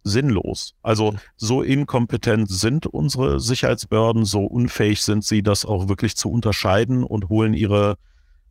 sinnlos. 0.04 0.76
Also 0.82 1.16
so 1.36 1.62
inkompetent 1.62 2.50
sind 2.50 2.86
unsere 2.88 3.40
Sicherheitsbehörden, 3.40 4.26
so 4.26 4.46
unfähig 4.46 5.02
sind 5.02 5.24
sie, 5.24 5.44
das 5.44 5.66
auch 5.66 5.88
wirklich 5.90 6.16
zu 6.16 6.32
unterscheiden 6.32 7.04
und 7.04 7.30
holen 7.30 7.54
ihre, 7.54 7.98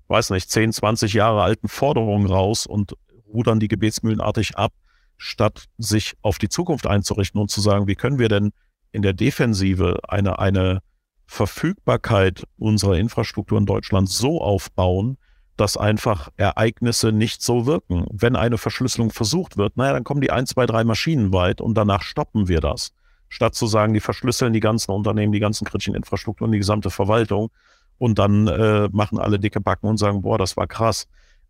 weiß 0.09 0.31
nicht, 0.31 0.51
10, 0.51 0.73
20 0.73 1.15
Jahre 1.15 1.43
alten 1.43 1.69
Forderungen 1.69 2.27
raus 2.27 2.67
und 2.67 2.95
rudern 3.33 3.61
die 3.61 3.69
gebetsmühlenartig 3.69 4.57
ab, 4.57 4.73
statt 5.17 5.67
sich 5.79 6.15
auf 6.23 6.39
die 6.39 6.49
Zukunft 6.49 6.87
einzurichten 6.87 7.41
und 7.41 7.51
zu 7.51 7.61
sagen, 7.61 7.87
wie 7.87 7.97
können 7.97 8.19
wir 8.19 8.29
denn 8.29 8.53
in 8.93 9.03
der 9.03 9.13
Defensive 9.13 10.01
eine, 10.09 10.39
eine 10.39 10.81
Verfügbarkeit 11.27 12.45
unserer 12.57 12.97
Infrastruktur 12.97 13.59
in 13.59 13.67
Deutschland 13.67 14.09
so 14.09 14.41
aufbauen, 14.41 15.19
dass 15.61 15.77
einfach 15.77 16.31
Ereignisse 16.37 17.13
nicht 17.13 17.43
so 17.43 17.67
wirken. 17.67 18.07
Wenn 18.11 18.37
eine 18.37 18.59
Verschlüsselung 18.59 19.11
versucht 19.11 19.57
wird, 19.57 19.77
naja, 19.77 19.93
dann 19.93 20.05
kommen 20.05 20.21
die 20.21 20.31
ein, 20.31 20.47
zwei, 20.47 20.67
drei 20.67 20.85
Maschinen 20.85 21.33
weit 21.33 21.61
und 21.61 21.75
danach 21.75 22.03
stoppen 22.03 22.49
wir 22.49 22.61
das. 22.61 22.93
Statt 23.29 23.55
zu 23.55 23.67
sagen, 23.67 23.93
die 23.93 24.01
verschlüsseln 24.01 24.53
die 24.53 24.61
ganzen 24.61 24.93
Unternehmen, 24.93 25.33
die 25.33 25.41
ganzen 25.41 25.67
kritischen 25.67 25.95
Infrastrukturen, 25.95 26.53
die 26.53 26.59
gesamte 26.59 26.91
Verwaltung 26.91 27.51
und 27.99 28.19
dann 28.19 28.47
äh, 28.47 28.89
machen 28.93 29.19
alle 29.19 29.39
dicke 29.39 29.61
Backen 29.61 29.89
und 29.89 29.99
sagen, 29.99 30.23
boah, 30.23 30.39
das 30.39 30.57
war 30.57 30.67
krass. 30.67 31.09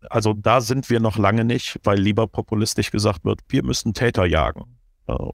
Also 0.09 0.33
da 0.33 0.59
sind 0.61 0.89
wir 0.89 0.99
noch 0.99 1.17
lange 1.17 1.45
nicht, 1.45 1.79
weil 1.83 1.99
lieber 1.99 2.27
populistisch 2.27 2.91
gesagt 2.91 3.25
wird, 3.25 3.41
wir 3.47 3.63
müssen 3.63 3.93
Täter 3.93 4.25
jagen. 4.25 4.63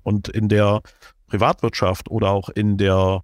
Und 0.04 0.28
in 0.30 0.48
der 0.50 0.82
Privatwirtschaft 1.28 2.10
oder 2.10 2.32
auch 2.32 2.50
in 2.50 2.78
der 2.78 3.22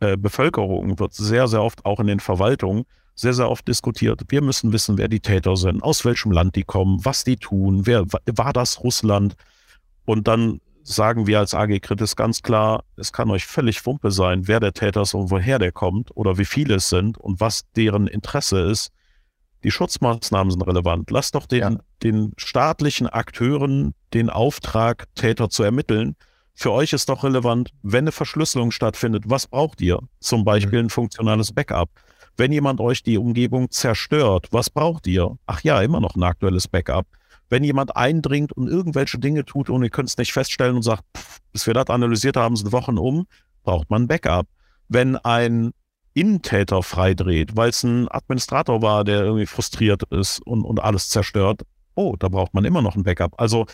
äh, 0.00 0.16
Bevölkerung 0.16 0.98
wird 0.98 1.14
sehr, 1.14 1.48
sehr 1.48 1.62
oft 1.62 1.84
auch 1.84 2.00
in 2.00 2.06
den 2.06 2.20
Verwaltungen 2.20 2.84
sehr, 3.14 3.34
sehr 3.34 3.50
oft 3.50 3.66
diskutiert. 3.68 4.22
Wir 4.28 4.42
müssen 4.42 4.72
wissen, 4.72 4.98
wer 4.98 5.08
die 5.08 5.20
Täter 5.20 5.56
sind, 5.56 5.82
aus 5.82 6.04
welchem 6.04 6.32
Land 6.32 6.56
die 6.56 6.64
kommen, 6.64 7.04
was 7.04 7.24
die 7.24 7.36
tun, 7.36 7.86
wer 7.86 8.06
war 8.26 8.52
das 8.52 8.82
Russland? 8.82 9.34
Und 10.04 10.28
dann 10.28 10.60
sagen 10.82 11.26
wir 11.26 11.38
als 11.38 11.54
AG 11.54 11.80
Kritis 11.80 12.14
ganz 12.14 12.42
klar, 12.42 12.84
es 12.96 13.12
kann 13.12 13.30
euch 13.30 13.46
völlig 13.46 13.84
Wumpe 13.86 14.10
sein, 14.10 14.46
wer 14.46 14.60
der 14.60 14.72
Täter 14.72 15.02
ist 15.02 15.14
und 15.14 15.30
woher 15.30 15.58
der 15.58 15.72
kommt 15.72 16.14
oder 16.14 16.38
wie 16.38 16.44
viele 16.44 16.76
es 16.76 16.88
sind 16.88 17.16
und 17.18 17.40
was 17.40 17.62
deren 17.74 18.06
Interesse 18.06 18.60
ist. 18.60 18.92
Die 19.62 19.70
Schutzmaßnahmen 19.70 20.50
sind 20.50 20.62
relevant. 20.62 21.10
Lasst 21.10 21.34
doch 21.34 21.46
den, 21.46 21.60
ja. 21.60 21.78
den 22.02 22.32
staatlichen 22.36 23.06
Akteuren 23.06 23.94
den 24.12 24.28
Auftrag, 24.28 25.06
Täter 25.14 25.48
zu 25.48 25.62
ermitteln. 25.62 26.16
Für 26.54 26.70
euch 26.70 26.92
ist 26.92 27.08
doch 27.08 27.24
relevant, 27.24 27.70
wenn 27.82 28.04
eine 28.04 28.12
Verschlüsselung 28.12 28.70
stattfindet, 28.70 29.24
was 29.26 29.46
braucht 29.46 29.80
ihr? 29.80 30.00
Zum 30.20 30.44
Beispiel 30.44 30.80
mhm. 30.80 30.86
ein 30.86 30.90
funktionales 30.90 31.52
Backup. 31.52 31.88
Wenn 32.36 32.52
jemand 32.52 32.80
euch 32.80 33.02
die 33.02 33.18
Umgebung 33.18 33.70
zerstört, 33.70 34.48
was 34.50 34.70
braucht 34.70 35.06
ihr? 35.06 35.38
Ach 35.46 35.60
ja, 35.62 35.80
immer 35.80 36.00
noch 36.00 36.16
ein 36.16 36.22
aktuelles 36.22 36.68
Backup. 36.68 37.06
Wenn 37.48 37.62
jemand 37.62 37.96
eindringt 37.96 38.52
und 38.52 38.68
irgendwelche 38.68 39.18
Dinge 39.18 39.44
tut 39.44 39.70
und 39.70 39.82
ihr 39.82 39.90
könnt 39.90 40.08
es 40.08 40.16
nicht 40.16 40.32
feststellen 40.32 40.76
und 40.76 40.82
sagt, 40.82 41.04
pff, 41.16 41.40
bis 41.52 41.66
wir 41.66 41.74
das 41.74 41.88
analysiert 41.88 42.36
haben, 42.36 42.56
sind 42.56 42.72
Wochen 42.72 42.98
um, 42.98 43.26
braucht 43.62 43.90
man 43.90 44.02
ein 44.02 44.08
Backup. 44.08 44.46
Wenn 44.88 45.16
ein 45.16 45.72
Innentäter 46.14 46.82
freidreht, 46.82 47.56
weil 47.56 47.70
es 47.70 47.82
ein 47.82 48.08
Administrator 48.08 48.82
war, 48.82 49.04
der 49.04 49.22
irgendwie 49.22 49.46
frustriert 49.46 50.04
ist 50.10 50.40
und, 50.46 50.62
und 50.62 50.80
alles 50.80 51.08
zerstört, 51.08 51.62
oh, 51.96 52.16
da 52.18 52.28
braucht 52.28 52.54
man 52.54 52.64
immer 52.64 52.82
noch 52.82 52.96
ein 52.96 53.02
Backup. 53.02 53.34
Also 53.36 53.66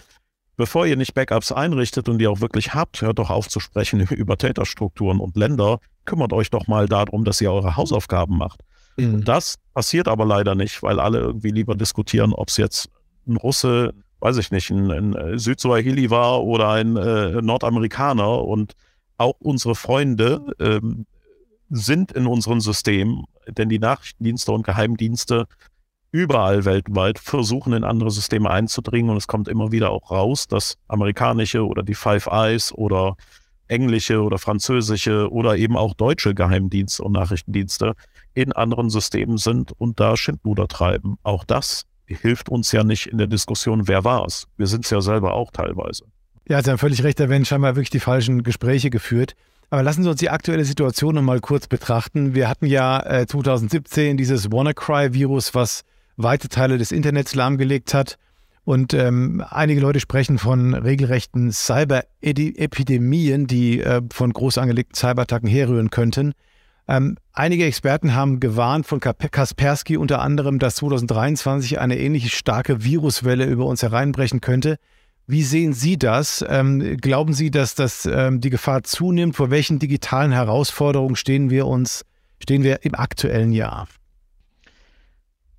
bevor 0.57 0.87
ihr 0.87 0.97
nicht 0.97 1.15
Backups 1.15 1.53
einrichtet 1.53 2.09
und 2.09 2.19
die 2.19 2.27
auch 2.27 2.41
wirklich 2.41 2.75
habt, 2.75 3.03
hört 3.03 3.19
doch 3.19 3.31
auf 3.31 3.49
zu 3.49 3.61
sprechen 3.61 4.01
über 4.11 4.37
Täterstrukturen 4.37 5.21
und 5.21 5.37
Länder. 5.37 5.81
Kümmert 6.11 6.33
euch 6.33 6.51
doch 6.51 6.67
mal 6.67 6.89
darum, 6.89 7.25
dass 7.25 7.41
ihr 7.41 7.53
eure 7.53 7.77
Hausaufgaben 7.77 8.37
macht. 8.37 8.63
Mhm. 8.97 9.23
Das 9.23 9.55
passiert 9.75 10.09
aber 10.09 10.25
leider 10.25 10.57
nicht, 10.57 10.83
weil 10.83 10.99
alle 10.99 11.21
irgendwie 11.21 11.53
lieber 11.53 11.77
diskutieren, 11.77 12.33
ob 12.33 12.49
es 12.49 12.57
jetzt 12.57 12.91
ein 13.29 13.37
Russe, 13.37 13.95
weiß 14.19 14.37
ich 14.39 14.51
nicht, 14.51 14.71
ein, 14.71 14.91
ein 14.91 15.39
Südswahili 15.39 16.11
war 16.11 16.43
oder 16.43 16.71
ein 16.71 16.97
äh, 16.97 17.41
Nordamerikaner. 17.41 18.43
Und 18.43 18.73
auch 19.19 19.37
unsere 19.39 19.77
Freunde 19.77 20.45
ähm, 20.59 21.07
sind 21.69 22.11
in 22.11 22.27
unserem 22.27 22.61
System, 22.61 23.27
denn 23.47 23.69
die 23.69 23.79
Nachrichtendienste 23.79 24.51
und 24.51 24.67
Geheimdienste 24.67 25.47
überall 26.11 26.65
weltweit 26.65 27.21
versuchen, 27.21 27.73
in 27.73 27.85
andere 27.85 28.11
Systeme 28.11 28.51
einzudringen. 28.51 29.13
Und 29.13 29.17
es 29.17 29.29
kommt 29.29 29.47
immer 29.47 29.71
wieder 29.71 29.91
auch 29.91 30.11
raus, 30.11 30.49
dass 30.49 30.77
amerikanische 30.89 31.65
oder 31.65 31.85
die 31.85 31.95
Five 31.95 32.27
Eyes 32.27 32.73
oder 32.73 33.15
englische 33.71 34.23
oder 34.23 34.39
französische 34.39 35.31
oder 35.31 35.57
eben 35.57 35.77
auch 35.77 35.95
deutsche 35.95 36.35
Geheimdienste 36.35 37.03
und 37.03 37.13
Nachrichtendienste 37.13 37.95
in 38.35 38.53
anderen 38.53 38.91
Systemen 38.91 39.39
sind 39.39 39.73
und 39.79 40.01
da 40.01 40.17
Schindluder 40.17 40.69
treiben. 40.69 41.17
Auch 41.23 41.45
das 41.45 41.87
hilft 42.07 42.49
uns 42.49 42.73
ja 42.73 42.85
nicht 42.85 43.07
in 43.07 43.19
der 43.19 43.27
Diskussion, 43.27 43.87
wer 43.87 44.05
war 44.05 44.25
es. 44.27 44.47
Wir 44.57 44.67
sind 44.67 44.85
es 44.85 44.91
ja 44.91 45.01
selber 45.01 45.35
auch 45.35 45.51
teilweise. 45.51 46.05
Ja, 46.49 46.63
Sie 46.63 46.71
haben 46.71 46.79
völlig 46.79 47.05
recht, 47.05 47.21
da 47.21 47.29
werden 47.29 47.45
scheinbar 47.45 47.77
wirklich 47.77 47.91
die 47.91 48.01
falschen 48.01 48.43
Gespräche 48.43 48.91
geführt. 48.91 49.35
Aber 49.71 49.85
lassen 49.85 50.03
Sie 50.03 50.11
uns 50.11 50.19
die 50.19 50.31
aktuelle 50.31 50.65
Situation 50.65 51.15
noch 51.15 51.23
mal 51.23 51.41
kurz 51.41 51.69
betrachten. 51.69 52.35
Wir 52.35 52.49
hatten 52.49 52.67
ja 52.67 53.01
äh, 53.07 53.27
2017 53.27 54.17
dieses 54.17 54.51
WannaCry-Virus, 54.51 55.55
was 55.55 55.85
weite 56.17 56.49
Teile 56.49 56.77
des 56.77 56.91
Internets 56.91 57.37
lahmgelegt 57.37 57.95
hat. 57.95 58.19
Und 58.65 58.95
ähm, 58.95 59.43
einige 59.49 59.81
Leute 59.81 60.01
sprechen 60.01 60.39
von 60.39 60.75
regelrechten 60.75 61.51
Cyber-Epidemien, 61.51 63.47
die 63.47 63.81
äh, 63.81 64.03
von 64.13 64.33
groß 64.33 64.59
angelegten 64.59 64.95
Cyberattacken 64.95 65.49
herrühren 65.49 65.91
könnten. 65.91 66.33
Ähm, 66.87 67.17
einige 67.33 67.65
Experten 67.65 68.15
haben 68.15 68.41
gewarnt 68.41 68.87
von 68.87 69.01
Kaspersky 69.01 69.97
unter 69.97 70.21
anderem, 70.21 70.59
dass 70.59 70.77
2023 70.77 71.79
eine 71.79 71.99
ähnliche 71.99 72.29
starke 72.29 72.85
Viruswelle 72.85 73.45
über 73.45 73.67
uns 73.67 73.83
hereinbrechen 73.83 74.41
könnte. 74.41 74.77
Wie 75.27 75.45
sehen 75.45 75.73
Sie 75.73 75.97
das? 75.97 76.45
Ähm, 76.49 76.97
glauben 76.97 77.33
Sie, 77.33 77.53
dass 77.53 77.77
das, 77.77 78.07
ähm, 78.07 78.41
die 78.41 78.51
Gefahr 78.51 78.83
zunimmt? 78.83 79.37
Vor 79.37 79.51
welchen 79.51 79.79
digitalen 79.79 80.33
Herausforderungen 80.33 81.15
stehen 81.15 81.51
wir 81.51 81.69
uns, 81.69 82.05
stehen 82.43 82.65
wir 82.65 82.85
im 82.85 82.97
aktuellen 82.97 83.53
Jahr? 83.53 83.87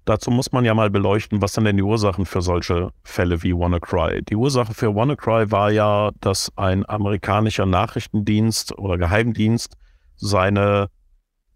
Dazu 0.05 0.31
muss 0.31 0.51
man 0.51 0.65
ja 0.65 0.73
mal 0.73 0.89
beleuchten, 0.89 1.41
was 1.41 1.53
sind 1.53 1.65
denn 1.65 1.77
die 1.77 1.83
Ursachen 1.83 2.25
für 2.25 2.41
solche 2.41 2.89
Fälle 3.03 3.43
wie 3.43 3.53
WannaCry? 3.53 4.23
Die 4.23 4.35
Ursache 4.35 4.73
für 4.73 4.95
WannaCry 4.95 5.51
war 5.51 5.71
ja, 5.71 6.09
dass 6.21 6.51
ein 6.55 6.87
amerikanischer 6.89 7.67
Nachrichtendienst 7.67 8.77
oder 8.79 8.97
Geheimdienst 8.97 9.77
seine 10.15 10.89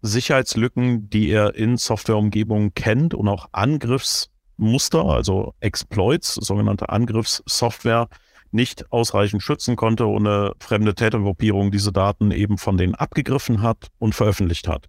Sicherheitslücken, 0.02 1.10
die 1.10 1.30
er 1.30 1.56
in 1.56 1.76
Softwareumgebungen 1.76 2.74
kennt 2.74 3.14
und 3.14 3.28
auch 3.28 3.48
Angriffsmuster, 3.50 5.04
also 5.04 5.54
Exploits, 5.58 6.34
sogenannte 6.34 6.88
Angriffssoftware, 6.88 8.08
nicht 8.52 8.92
ausreichend 8.92 9.42
schützen 9.42 9.74
konnte 9.74 10.06
und 10.06 10.26
eine 10.26 10.52
fremde 10.60 10.94
Tätergruppierung 10.94 11.72
diese 11.72 11.92
Daten 11.92 12.30
eben 12.30 12.58
von 12.58 12.76
denen 12.76 12.94
abgegriffen 12.94 13.60
hat 13.60 13.88
und 13.98 14.14
veröffentlicht 14.14 14.68
hat. 14.68 14.86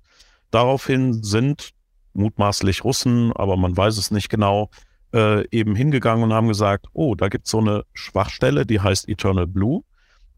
Daraufhin 0.52 1.24
sind 1.24 1.72
mutmaßlich 2.18 2.84
Russen, 2.84 3.32
aber 3.34 3.58
man 3.58 3.76
weiß 3.76 3.98
es 3.98 4.12
nicht 4.12 4.30
genau, 4.30 4.70
äh, 5.14 5.48
eben 5.50 5.76
hingegangen 5.76 6.24
und 6.24 6.34
haben 6.34 6.48
gesagt, 6.48 6.88
oh, 6.94 7.16
da 7.16 7.30
gibt 7.30 7.46
es 7.46 7.52
so 7.52 7.60
eine 7.60 7.84
Schwachstelle, 7.94 8.66
die 8.66 8.80
heißt 8.80 9.08
Eternal 9.08 9.48
Blue. 9.48 9.84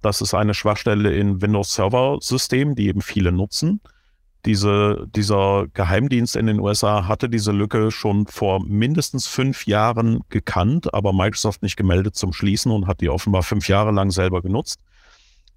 Das 0.01 0.21
ist 0.21 0.33
eine 0.33 0.53
Schwachstelle 0.53 1.13
in 1.13 1.41
Windows 1.41 1.73
Server 1.73 2.17
Systemen, 2.21 2.75
die 2.75 2.87
eben 2.87 3.01
viele 3.01 3.31
nutzen. 3.31 3.81
Diese, 4.45 5.05
dieser 5.13 5.65
Geheimdienst 5.73 6.37
in 6.37 6.47
den 6.47 6.61
USA 6.61 7.07
hatte 7.07 7.27
diese 7.27 7.51
Lücke 7.51 7.91
schon 7.91 8.25
vor 8.25 8.63
mindestens 8.65 9.27
fünf 9.27 9.65
Jahren 9.65 10.21
gekannt, 10.29 10.93
aber 10.93 11.11
Microsoft 11.11 11.61
nicht 11.61 11.75
gemeldet 11.75 12.15
zum 12.15 12.31
Schließen 12.31 12.71
und 12.71 12.87
hat 12.87 13.01
die 13.01 13.09
offenbar 13.09 13.43
fünf 13.43 13.67
Jahre 13.67 13.91
lang 13.91 14.11
selber 14.11 14.41
genutzt. 14.41 14.79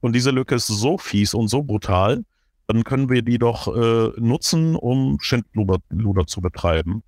Und 0.00 0.14
diese 0.14 0.32
Lücke 0.32 0.56
ist 0.56 0.66
so 0.66 0.98
fies 0.98 1.32
und 1.32 1.46
so 1.46 1.62
brutal, 1.62 2.24
dann 2.72 2.84
können 2.84 3.10
wir 3.10 3.20
die 3.20 3.38
doch 3.38 3.68
äh, 3.68 4.12
nutzen, 4.18 4.76
um 4.76 5.18
Schindluder 5.20 6.26
zu 6.26 6.40
betreiben. 6.40 7.02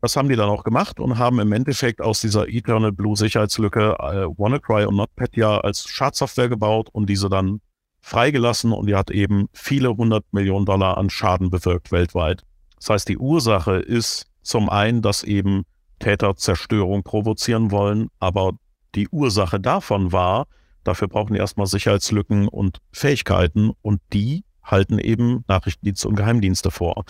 Das 0.00 0.16
haben 0.16 0.28
die 0.28 0.34
dann 0.34 0.50
auch 0.50 0.64
gemacht 0.64 0.98
und 0.98 1.18
haben 1.18 1.38
im 1.38 1.52
Endeffekt 1.52 2.02
aus 2.02 2.20
dieser 2.20 2.48
Eternal 2.48 2.90
Blue 2.90 3.16
Sicherheitslücke 3.16 3.96
äh, 4.00 4.26
WannaCry 4.26 4.86
und 4.86 4.96
NotPetya 4.96 5.58
als 5.60 5.88
Schadsoftware 5.88 6.48
gebaut 6.48 6.88
und 6.92 7.08
diese 7.08 7.28
dann 7.28 7.60
freigelassen 8.00 8.72
und 8.72 8.86
die 8.86 8.96
hat 8.96 9.12
eben 9.12 9.48
viele 9.52 9.96
hundert 9.96 10.24
Millionen 10.32 10.66
Dollar 10.66 10.98
an 10.98 11.10
Schaden 11.10 11.48
bewirkt 11.48 11.92
weltweit. 11.92 12.42
Das 12.76 12.90
heißt, 12.90 13.08
die 13.08 13.16
Ursache 13.16 13.76
ist 13.76 14.26
zum 14.42 14.68
einen, 14.68 15.00
dass 15.00 15.22
eben 15.22 15.62
Täter 16.00 16.36
Zerstörung 16.36 17.04
provozieren 17.04 17.70
wollen, 17.70 18.08
aber 18.18 18.52
die 18.96 19.08
Ursache 19.08 19.60
davon 19.60 20.10
war, 20.12 20.48
dafür 20.82 21.06
brauchen 21.06 21.34
die 21.34 21.38
erstmal 21.38 21.66
Sicherheitslücken 21.66 22.48
und 22.48 22.80
Fähigkeiten 22.92 23.70
und 23.80 24.00
die 24.12 24.44
halten 24.64 24.98
eben 24.98 25.44
Nachrichtendienste 25.48 26.08
und 26.08 26.16
Geheimdienste 26.16 26.70
vor. 26.70 27.04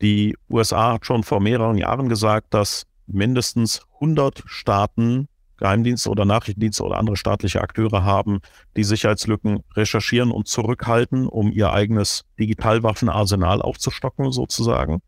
Die 0.00 0.36
USA 0.48 0.94
hat 0.94 1.06
schon 1.06 1.22
vor 1.22 1.40
mehreren 1.40 1.76
Jahren 1.76 2.08
gesagt, 2.08 2.54
dass 2.54 2.86
mindestens 3.06 3.80
100 3.94 4.42
Staaten 4.46 5.28
Geheimdienste 5.58 6.08
oder 6.08 6.24
Nachrichtendienste 6.24 6.84
oder 6.84 6.98
andere 6.98 7.16
staatliche 7.16 7.60
Akteure 7.60 8.04
haben, 8.04 8.38
die 8.76 8.84
Sicherheitslücken 8.84 9.64
recherchieren 9.74 10.30
und 10.30 10.46
zurückhalten, 10.46 11.26
um 11.26 11.50
ihr 11.50 11.72
eigenes 11.72 12.24
Digitalwaffenarsenal 12.38 13.60
aufzustocken 13.60 14.30
sozusagen. 14.30 15.02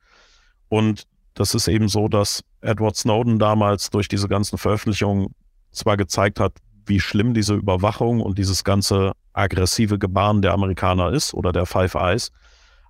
Und 0.69 1.05
das 1.35 1.55
ist 1.55 1.69
eben 1.69 1.89
so, 1.89 2.09
dass 2.09 2.43
Edward 2.61 2.97
Snowden 2.97 3.39
damals 3.39 3.91
durch 3.91 4.09
diese 4.09 4.29
ganzen 4.29 4.59
Veröffentlichungen 4.59 5.29
zwar 5.71 5.97
gezeigt 5.97 6.41
hat, 6.41 6.55
wie 6.85 6.99
schlimm 6.99 7.33
diese 7.33 7.55
Überwachung 7.55 8.21
und 8.21 8.39
dieses 8.39 8.65
ganze 8.65 9.13
aggressive 9.33 9.99
Gebaren 9.99 10.43
der 10.43 10.53
Amerikaner 10.53 11.13
ist 11.13 11.35
oder 11.35 11.53
der 11.53 11.67
Five 11.67 11.95
Eyes. 11.95 12.31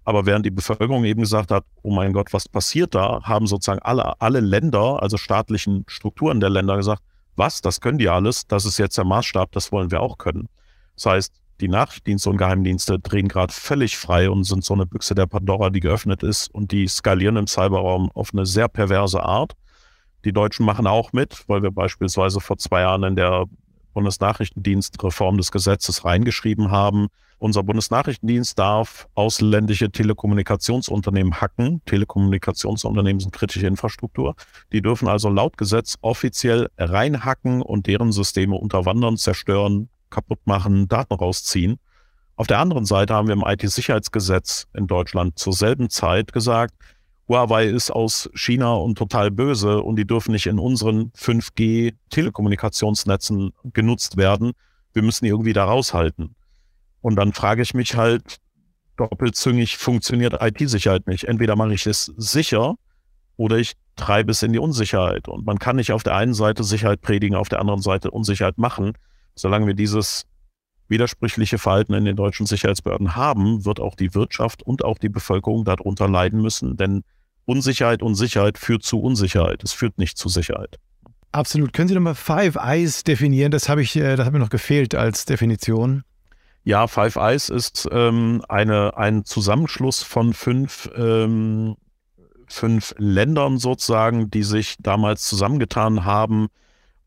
Aber 0.04 0.26
während 0.26 0.46
die 0.46 0.50
Bevölkerung 0.50 1.04
eben 1.04 1.20
gesagt 1.20 1.50
hat, 1.50 1.64
oh 1.82 1.92
mein 1.92 2.12
Gott, 2.12 2.32
was 2.32 2.48
passiert 2.48 2.94
da, 2.94 3.22
haben 3.22 3.46
sozusagen 3.46 3.80
alle, 3.82 4.20
alle 4.20 4.40
Länder, 4.40 5.02
also 5.02 5.16
staatlichen 5.16 5.84
Strukturen 5.88 6.40
der 6.40 6.50
Länder 6.50 6.76
gesagt, 6.76 7.02
was, 7.36 7.60
das 7.60 7.80
können 7.80 7.98
die 7.98 8.08
alles, 8.08 8.46
das 8.46 8.64
ist 8.64 8.78
jetzt 8.78 8.96
der 8.98 9.04
Maßstab, 9.04 9.52
das 9.52 9.72
wollen 9.72 9.90
wir 9.90 10.00
auch 10.00 10.18
können. 10.18 10.48
Das 10.96 11.06
heißt, 11.06 11.40
die 11.60 11.68
Nachrichtendienste 11.68 12.30
und 12.30 12.38
Geheimdienste 12.38 12.98
drehen 12.98 13.28
gerade 13.28 13.52
völlig 13.52 13.96
frei 13.98 14.30
und 14.30 14.44
sind 14.44 14.64
so 14.64 14.74
eine 14.74 14.86
Büchse 14.86 15.14
der 15.14 15.26
Pandora, 15.26 15.70
die 15.70 15.80
geöffnet 15.80 16.22
ist 16.22 16.48
und 16.48 16.72
die 16.72 16.88
skalieren 16.88 17.36
im 17.36 17.46
Cyberraum 17.46 18.10
auf 18.14 18.30
eine 18.32 18.46
sehr 18.46 18.68
perverse 18.68 19.22
Art. 19.22 19.52
Die 20.24 20.32
Deutschen 20.32 20.64
machen 20.64 20.86
auch 20.86 21.12
mit, 21.12 21.44
weil 21.48 21.62
wir 21.62 21.70
beispielsweise 21.70 22.40
vor 22.40 22.58
zwei 22.58 22.80
Jahren 22.80 23.02
in 23.04 23.16
der 23.16 23.44
Bundesnachrichtendienstreform 23.92 25.36
des 25.36 25.50
Gesetzes 25.50 26.04
reingeschrieben 26.04 26.70
haben. 26.70 27.08
Unser 27.38 27.62
Bundesnachrichtendienst 27.62 28.58
darf 28.58 29.08
ausländische 29.14 29.90
Telekommunikationsunternehmen 29.90 31.40
hacken. 31.40 31.80
Telekommunikationsunternehmen 31.86 33.20
sind 33.20 33.32
kritische 33.32 33.66
Infrastruktur. 33.66 34.34
Die 34.72 34.82
dürfen 34.82 35.08
also 35.08 35.30
laut 35.30 35.56
Gesetz 35.56 35.96
offiziell 36.02 36.68
reinhacken 36.76 37.62
und 37.62 37.86
deren 37.86 38.12
Systeme 38.12 38.56
unterwandern, 38.56 39.16
zerstören, 39.16 39.88
kaputt 40.10 40.40
machen, 40.44 40.88
Daten 40.88 41.14
rausziehen. 41.14 41.78
Auf 42.36 42.46
der 42.46 42.58
anderen 42.58 42.84
Seite 42.84 43.14
haben 43.14 43.28
wir 43.28 43.34
im 43.34 43.44
IT-Sicherheitsgesetz 43.46 44.66
in 44.74 44.86
Deutschland 44.86 45.38
zur 45.38 45.52
selben 45.52 45.90
Zeit 45.90 46.32
gesagt, 46.32 46.74
Huawei 47.30 47.64
ist 47.66 47.90
aus 47.92 48.28
China 48.34 48.74
und 48.74 48.98
total 48.98 49.30
böse 49.30 49.80
und 49.82 49.94
die 49.94 50.04
dürfen 50.04 50.32
nicht 50.32 50.48
in 50.48 50.58
unseren 50.58 51.12
5G-Telekommunikationsnetzen 51.12 53.52
genutzt 53.72 54.16
werden. 54.16 54.50
Wir 54.92 55.02
müssen 55.02 55.26
die 55.26 55.30
irgendwie 55.30 55.52
da 55.52 55.64
raushalten. 55.64 56.34
Und 57.00 57.14
dann 57.14 57.32
frage 57.32 57.62
ich 57.62 57.72
mich 57.72 57.94
halt, 57.94 58.38
doppelzüngig 58.96 59.76
funktioniert 59.76 60.42
IT-Sicherheit 60.42 61.06
nicht. 61.06 61.22
Entweder 61.22 61.54
mache 61.54 61.72
ich 61.72 61.86
es 61.86 62.06
sicher 62.16 62.74
oder 63.36 63.58
ich 63.58 63.74
treibe 63.94 64.32
es 64.32 64.42
in 64.42 64.52
die 64.52 64.58
Unsicherheit. 64.58 65.28
Und 65.28 65.46
man 65.46 65.60
kann 65.60 65.76
nicht 65.76 65.92
auf 65.92 66.02
der 66.02 66.16
einen 66.16 66.34
Seite 66.34 66.64
Sicherheit 66.64 67.00
predigen, 67.00 67.36
auf 67.36 67.48
der 67.48 67.60
anderen 67.60 67.80
Seite 67.80 68.10
Unsicherheit 68.10 68.58
machen. 68.58 68.94
Solange 69.36 69.68
wir 69.68 69.74
dieses 69.74 70.26
widersprüchliche 70.88 71.58
Verhalten 71.58 71.94
in 71.94 72.06
den 72.06 72.16
deutschen 72.16 72.46
Sicherheitsbehörden 72.46 73.14
haben, 73.14 73.64
wird 73.64 73.78
auch 73.78 73.94
die 73.94 74.16
Wirtschaft 74.16 74.64
und 74.64 74.84
auch 74.84 74.98
die 74.98 75.08
Bevölkerung 75.08 75.64
darunter 75.64 76.08
leiden 76.08 76.42
müssen. 76.42 76.76
Denn 76.76 77.04
Unsicherheit 77.50 78.00
und 78.00 78.14
Sicherheit 78.14 78.58
führt 78.58 78.84
zu 78.84 79.00
Unsicherheit. 79.00 79.64
Es 79.64 79.72
führt 79.72 79.98
nicht 79.98 80.16
zu 80.16 80.28
Sicherheit. 80.28 80.78
Absolut. 81.32 81.72
Können 81.72 81.88
Sie 81.88 81.94
nochmal 81.94 82.14
Five 82.14 82.54
Eyes 82.56 83.02
definieren? 83.02 83.50
Das 83.50 83.68
habe 83.68 83.82
ich, 83.82 83.96
äh, 83.96 84.14
das 84.14 84.26
hat 84.26 84.32
mir 84.32 84.38
noch 84.38 84.50
gefehlt 84.50 84.94
als 84.94 85.24
Definition. 85.24 86.04
Ja, 86.62 86.86
Five 86.86 87.16
Eyes 87.16 87.48
ist 87.48 87.88
ähm, 87.90 88.44
eine, 88.48 88.96
ein 88.96 89.24
Zusammenschluss 89.24 90.02
von 90.02 90.32
fünf, 90.32 90.90
ähm, 90.96 91.76
fünf 92.46 92.94
Ländern 92.98 93.58
sozusagen, 93.58 94.30
die 94.30 94.44
sich 94.44 94.76
damals 94.78 95.24
zusammengetan 95.24 96.04
haben, 96.04 96.48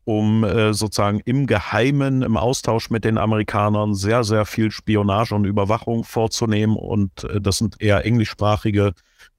um 0.04 0.44
äh, 0.44 0.74
sozusagen 0.74 1.20
im 1.24 1.46
Geheimen, 1.46 2.22
im 2.22 2.36
Austausch 2.36 2.90
mit 2.90 3.04
den 3.06 3.16
Amerikanern 3.16 3.94
sehr, 3.94 4.24
sehr 4.24 4.44
viel 4.44 4.70
Spionage 4.70 5.34
und 5.34 5.46
Überwachung 5.46 6.04
vorzunehmen. 6.04 6.76
Und 6.76 7.24
äh, 7.24 7.40
das 7.40 7.56
sind 7.58 7.80
eher 7.80 8.04
englischsprachige, 8.04 8.92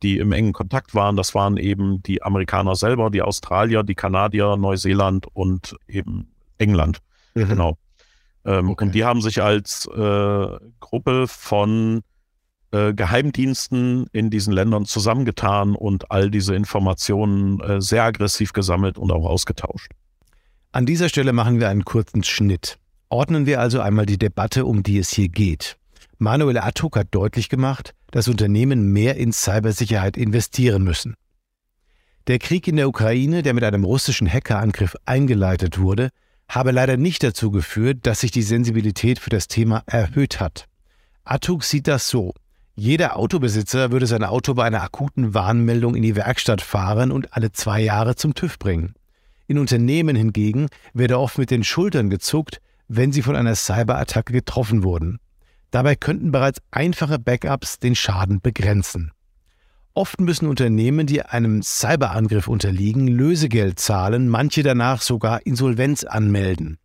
die 0.03 0.17
im 0.17 0.31
engen 0.31 0.53
Kontakt 0.53 0.93
waren. 0.95 1.15
Das 1.15 1.35
waren 1.35 1.57
eben 1.57 2.01
die 2.03 2.23
Amerikaner 2.23 2.75
selber, 2.75 3.09
die 3.09 3.21
Australier, 3.21 3.83
die 3.83 3.95
Kanadier, 3.95 4.57
Neuseeland 4.57 5.27
und 5.33 5.75
eben 5.87 6.31
England. 6.57 6.99
Mhm. 7.33 7.47
Genau. 7.47 7.77
Ähm, 8.45 8.69
okay. 8.69 8.85
Und 8.85 8.95
die 8.95 9.03
haben 9.03 9.21
sich 9.21 9.41
als 9.41 9.87
äh, 9.87 10.47
Gruppe 10.79 11.27
von 11.27 12.01
äh, 12.71 12.93
Geheimdiensten 12.93 14.07
in 14.11 14.29
diesen 14.29 14.53
Ländern 14.53 14.85
zusammengetan 14.85 15.75
und 15.75 16.11
all 16.11 16.29
diese 16.29 16.55
Informationen 16.55 17.61
äh, 17.61 17.81
sehr 17.81 18.03
aggressiv 18.03 18.53
gesammelt 18.53 18.97
und 18.97 19.11
auch 19.11 19.25
ausgetauscht. 19.25 19.91
An 20.73 20.85
dieser 20.85 21.07
Stelle 21.07 21.31
machen 21.31 21.61
wir 21.61 21.69
einen 21.69 21.85
kurzen 21.85 22.23
Schnitt. 22.23 22.77
Ordnen 23.07 23.45
wir 23.45 23.61
also 23.61 23.79
einmal 23.79 24.05
die 24.05 24.17
Debatte, 24.17 24.65
um 24.65 24.83
die 24.83 24.97
es 24.97 25.09
hier 25.09 25.29
geht. 25.29 25.77
Manuel 26.17 26.57
Attuk 26.57 26.97
hat 26.97 27.07
deutlich 27.11 27.47
gemacht, 27.47 27.94
dass 28.15 28.29
Unternehmen 28.29 28.93
mehr 28.93 29.17
in 29.17 29.33
Cybersicherheit 29.33 30.15
investieren 30.15 30.85
müssen. 30.85 31.15
Der 32.27 32.39
Krieg 32.39 32.65
in 32.65 32.77
der 32.77 32.87
Ukraine, 32.87 33.43
der 33.43 33.53
mit 33.53 33.65
einem 33.65 33.83
russischen 33.83 34.31
Hackerangriff 34.31 34.95
eingeleitet 35.03 35.79
wurde, 35.79 36.11
habe 36.47 36.71
leider 36.71 36.95
nicht 36.95 37.23
dazu 37.23 37.51
geführt, 37.51 37.99
dass 38.03 38.21
sich 38.21 38.31
die 38.31 38.41
Sensibilität 38.41 39.19
für 39.19 39.31
das 39.31 39.49
Thema 39.49 39.83
erhöht 39.85 40.39
hat. 40.39 40.67
Atuk 41.25 41.65
sieht 41.65 41.89
das 41.89 42.07
so. 42.07 42.33
Jeder 42.73 43.17
Autobesitzer 43.17 43.91
würde 43.91 44.07
sein 44.07 44.23
Auto 44.23 44.53
bei 44.53 44.63
einer 44.63 44.81
akuten 44.81 45.33
Warnmeldung 45.33 45.93
in 45.93 46.03
die 46.03 46.15
Werkstatt 46.15 46.61
fahren 46.61 47.11
und 47.11 47.33
alle 47.33 47.51
zwei 47.51 47.81
Jahre 47.81 48.15
zum 48.15 48.33
TÜV 48.33 48.57
bringen. 48.57 48.93
In 49.47 49.57
Unternehmen 49.57 50.15
hingegen 50.15 50.69
werde 50.93 51.19
oft 51.19 51.37
mit 51.37 51.51
den 51.51 51.65
Schultern 51.65 52.09
gezuckt, 52.09 52.61
wenn 52.87 53.11
sie 53.11 53.23
von 53.23 53.35
einer 53.35 53.55
Cyberattacke 53.55 54.31
getroffen 54.31 54.83
wurden. 54.83 55.19
Dabei 55.75 55.97
könnten 55.97 56.31
bereits 56.31 56.61
einfache 56.71 57.19
Backups 57.19 57.79
den 57.79 57.95
Schaden 57.95 58.39
begrenzen. 58.39 59.11
Oft 59.93 60.21
müssen 60.21 60.47
Unternehmen, 60.47 61.05
die 61.05 61.21
einem 61.21 61.61
Cyberangriff 61.63 62.47
unterliegen, 62.47 63.09
Lösegeld 63.09 63.77
zahlen, 63.77 64.29
manche 64.29 64.63
danach 64.63 65.01
sogar 65.01 65.45
Insolvenz 65.45 66.05
anmelden. 66.05 66.77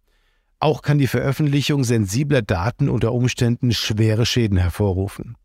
Auch 0.59 0.83
kann 0.83 0.99
die 0.99 1.07
Veröffentlichung 1.07 1.85
sensibler 1.85 2.43
Daten 2.43 2.89
unter 2.89 3.13
Umständen 3.13 3.71
schwere 3.73 4.27
Schäden 4.27 4.59
hervorrufen. 4.59 5.37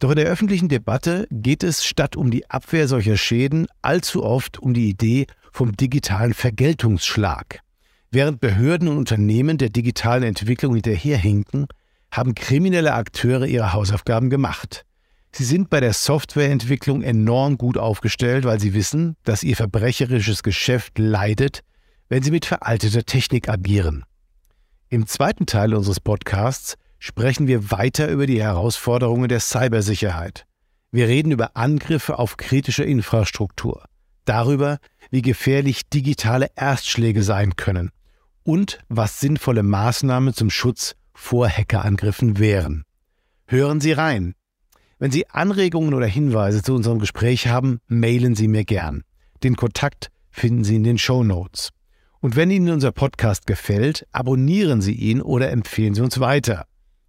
Doch 0.00 0.10
in 0.10 0.16
der 0.16 0.26
öffentlichen 0.26 0.68
Debatte 0.68 1.28
geht 1.30 1.62
es 1.62 1.84
statt 1.84 2.16
um 2.16 2.32
die 2.32 2.50
Abwehr 2.50 2.88
solcher 2.88 3.16
Schäden 3.16 3.68
allzu 3.80 4.24
oft 4.24 4.58
um 4.58 4.74
die 4.74 4.88
Idee 4.88 5.28
vom 5.52 5.76
digitalen 5.76 6.34
Vergeltungsschlag. 6.34 7.60
Während 8.10 8.40
Behörden 8.40 8.88
und 8.88 8.98
Unternehmen 8.98 9.56
der 9.56 9.68
digitalen 9.68 10.24
Entwicklung 10.24 10.74
hinterherhinken, 10.74 11.68
haben 12.10 12.34
kriminelle 12.34 12.94
Akteure 12.94 13.46
ihre 13.46 13.72
Hausaufgaben 13.72 14.30
gemacht. 14.30 14.84
Sie 15.32 15.44
sind 15.44 15.70
bei 15.70 15.80
der 15.80 15.92
Softwareentwicklung 15.92 17.02
enorm 17.02 17.58
gut 17.58 17.76
aufgestellt, 17.76 18.44
weil 18.44 18.60
sie 18.60 18.74
wissen, 18.74 19.16
dass 19.24 19.42
ihr 19.42 19.56
verbrecherisches 19.56 20.42
Geschäft 20.42 20.98
leidet, 20.98 21.60
wenn 22.08 22.22
sie 22.22 22.30
mit 22.30 22.46
veralteter 22.46 23.04
Technik 23.04 23.48
agieren. 23.48 24.04
Im 24.88 25.06
zweiten 25.06 25.46
Teil 25.46 25.74
unseres 25.74 26.00
Podcasts 26.00 26.76
sprechen 26.98 27.46
wir 27.46 27.70
weiter 27.70 28.08
über 28.08 28.26
die 28.26 28.42
Herausforderungen 28.42 29.28
der 29.28 29.40
Cybersicherheit. 29.40 30.46
Wir 30.90 31.06
reden 31.06 31.30
über 31.30 31.56
Angriffe 31.56 32.18
auf 32.18 32.38
kritische 32.38 32.84
Infrastruktur, 32.84 33.84
darüber, 34.24 34.78
wie 35.10 35.22
gefährlich 35.22 35.88
digitale 35.90 36.48
Erstschläge 36.56 37.22
sein 37.22 37.56
können 37.56 37.90
und 38.42 38.78
was 38.88 39.20
sinnvolle 39.20 39.62
Maßnahmen 39.62 40.32
zum 40.32 40.48
Schutz 40.48 40.96
vor 41.18 41.48
Hackerangriffen 41.48 42.38
wären. 42.38 42.84
Hören 43.46 43.80
Sie 43.80 43.92
rein 43.92 44.34
wenn 44.98 45.12
Sie 45.12 45.28
Anregungen 45.30 45.94
oder 45.94 46.06
Hinweise 46.06 46.62
zu 46.62 46.74
unserem 46.74 46.98
Gespräch 46.98 47.46
haben, 47.46 47.78
mailen 47.86 48.34
Sie 48.34 48.48
mir 48.48 48.64
gern. 48.64 49.04
Den 49.44 49.54
Kontakt 49.54 50.10
finden 50.30 50.64
Sie 50.64 50.76
in 50.76 50.84
den 50.84 50.98
Show 50.98 51.22
Notes. 51.22 51.70
Und 52.20 52.34
wenn 52.34 52.50
Ihnen 52.50 52.70
unser 52.70 52.90
Podcast 52.90 53.46
gefällt, 53.46 54.06
abonnieren 54.10 54.80
Sie 54.82 54.94
ihn 54.94 55.22
oder 55.22 55.52
empfehlen 55.52 55.94
Sie 55.94 56.02
uns 56.02 56.18
weiter. 56.18 56.64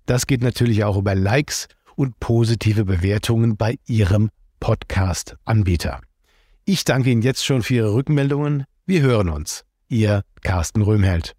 Das 0.06 0.28
geht 0.28 0.44
natürlich 0.44 0.84
auch 0.84 0.98
über 0.98 1.16
Likes 1.16 1.68
und 1.96 2.20
positive 2.20 2.86
Bewertungen 2.86 3.58
bei 3.58 3.78
Ihrem 3.88 4.30
Podcast-Anbieter. 4.60 6.02
Ich 6.66 6.84
danke 6.84 7.10
Ihnen 7.10 7.24
jetzt 7.24 7.44
schon 7.44 7.64
für 7.64 7.74
Ihre 7.74 7.94
Rückmeldungen. 7.96 8.66
Wir 8.86 9.02
hören 9.02 9.30
uns. 9.30 9.64
Ihr 9.88 10.22
Carsten 10.44 10.84
Röhmheld. 10.84 11.39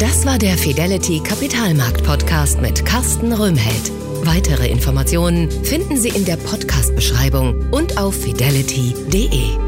Das 0.00 0.24
war 0.24 0.38
der 0.38 0.56
Fidelity 0.56 1.20
Kapitalmarkt 1.20 2.02
Podcast 2.02 2.58
mit 2.58 2.86
Carsten 2.86 3.34
Röhmheld. 3.34 3.92
Weitere 4.24 4.66
Informationen 4.66 5.50
finden 5.50 5.98
Sie 5.98 6.08
in 6.08 6.24
der 6.24 6.38
Podcast-Beschreibung 6.38 7.70
und 7.70 7.98
auf 7.98 8.14
fidelity.de. 8.18 9.58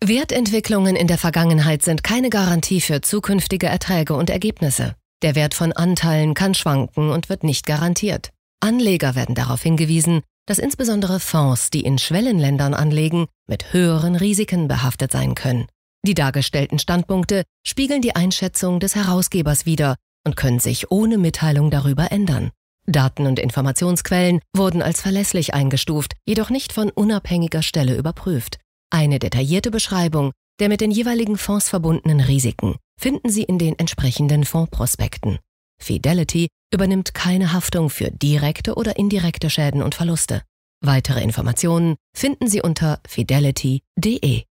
Wertentwicklungen 0.00 0.94
in 0.94 1.08
der 1.08 1.18
Vergangenheit 1.18 1.82
sind 1.82 2.04
keine 2.04 2.30
Garantie 2.30 2.80
für 2.80 3.00
zukünftige 3.00 3.66
Erträge 3.66 4.14
und 4.14 4.30
Ergebnisse. 4.30 4.94
Der 5.22 5.34
Wert 5.34 5.54
von 5.54 5.72
Anteilen 5.72 6.34
kann 6.34 6.54
schwanken 6.54 7.10
und 7.10 7.28
wird 7.28 7.42
nicht 7.42 7.66
garantiert. 7.66 8.30
Anleger 8.60 9.16
werden 9.16 9.34
darauf 9.34 9.60
hingewiesen, 9.60 10.22
dass 10.46 10.60
insbesondere 10.60 11.18
Fonds, 11.18 11.70
die 11.70 11.80
in 11.80 11.98
Schwellenländern 11.98 12.74
anlegen, 12.74 13.26
mit 13.48 13.72
höheren 13.72 14.14
Risiken 14.14 14.68
behaftet 14.68 15.10
sein 15.10 15.34
können. 15.34 15.66
Die 16.06 16.14
dargestellten 16.14 16.78
Standpunkte 16.78 17.42
spiegeln 17.66 18.00
die 18.00 18.14
Einschätzung 18.14 18.78
des 18.78 18.94
Herausgebers 18.94 19.66
wider 19.66 19.96
und 20.24 20.36
können 20.36 20.60
sich 20.60 20.90
ohne 20.92 21.18
Mitteilung 21.18 21.70
darüber 21.70 22.12
ändern. 22.12 22.52
Daten 22.86 23.26
und 23.26 23.40
Informationsquellen 23.40 24.40
wurden 24.54 24.82
als 24.82 25.00
verlässlich 25.00 25.52
eingestuft, 25.52 26.12
jedoch 26.24 26.50
nicht 26.50 26.72
von 26.72 26.90
unabhängiger 26.90 27.62
Stelle 27.62 27.96
überprüft. 27.96 28.58
Eine 28.90 29.18
detaillierte 29.18 29.72
Beschreibung 29.72 30.30
der 30.58 30.68
mit 30.68 30.80
den 30.80 30.90
jeweiligen 30.90 31.36
Fonds 31.36 31.68
verbundenen 31.68 32.20
Risiken 32.20 32.76
finden 32.98 33.28
Sie 33.28 33.42
in 33.42 33.58
den 33.58 33.78
entsprechenden 33.78 34.44
Fondsprospekten. 34.44 35.38
Fidelity 35.78 36.48
übernimmt 36.72 37.12
keine 37.12 37.52
Haftung 37.52 37.90
für 37.90 38.10
direkte 38.10 38.74
oder 38.74 38.96
indirekte 38.96 39.50
Schäden 39.50 39.82
und 39.82 39.94
Verluste. 39.94 40.42
Weitere 40.82 41.22
Informationen 41.22 41.96
finden 42.14 42.48
Sie 42.48 42.62
unter 42.62 43.00
fidelity.de. 43.06 44.44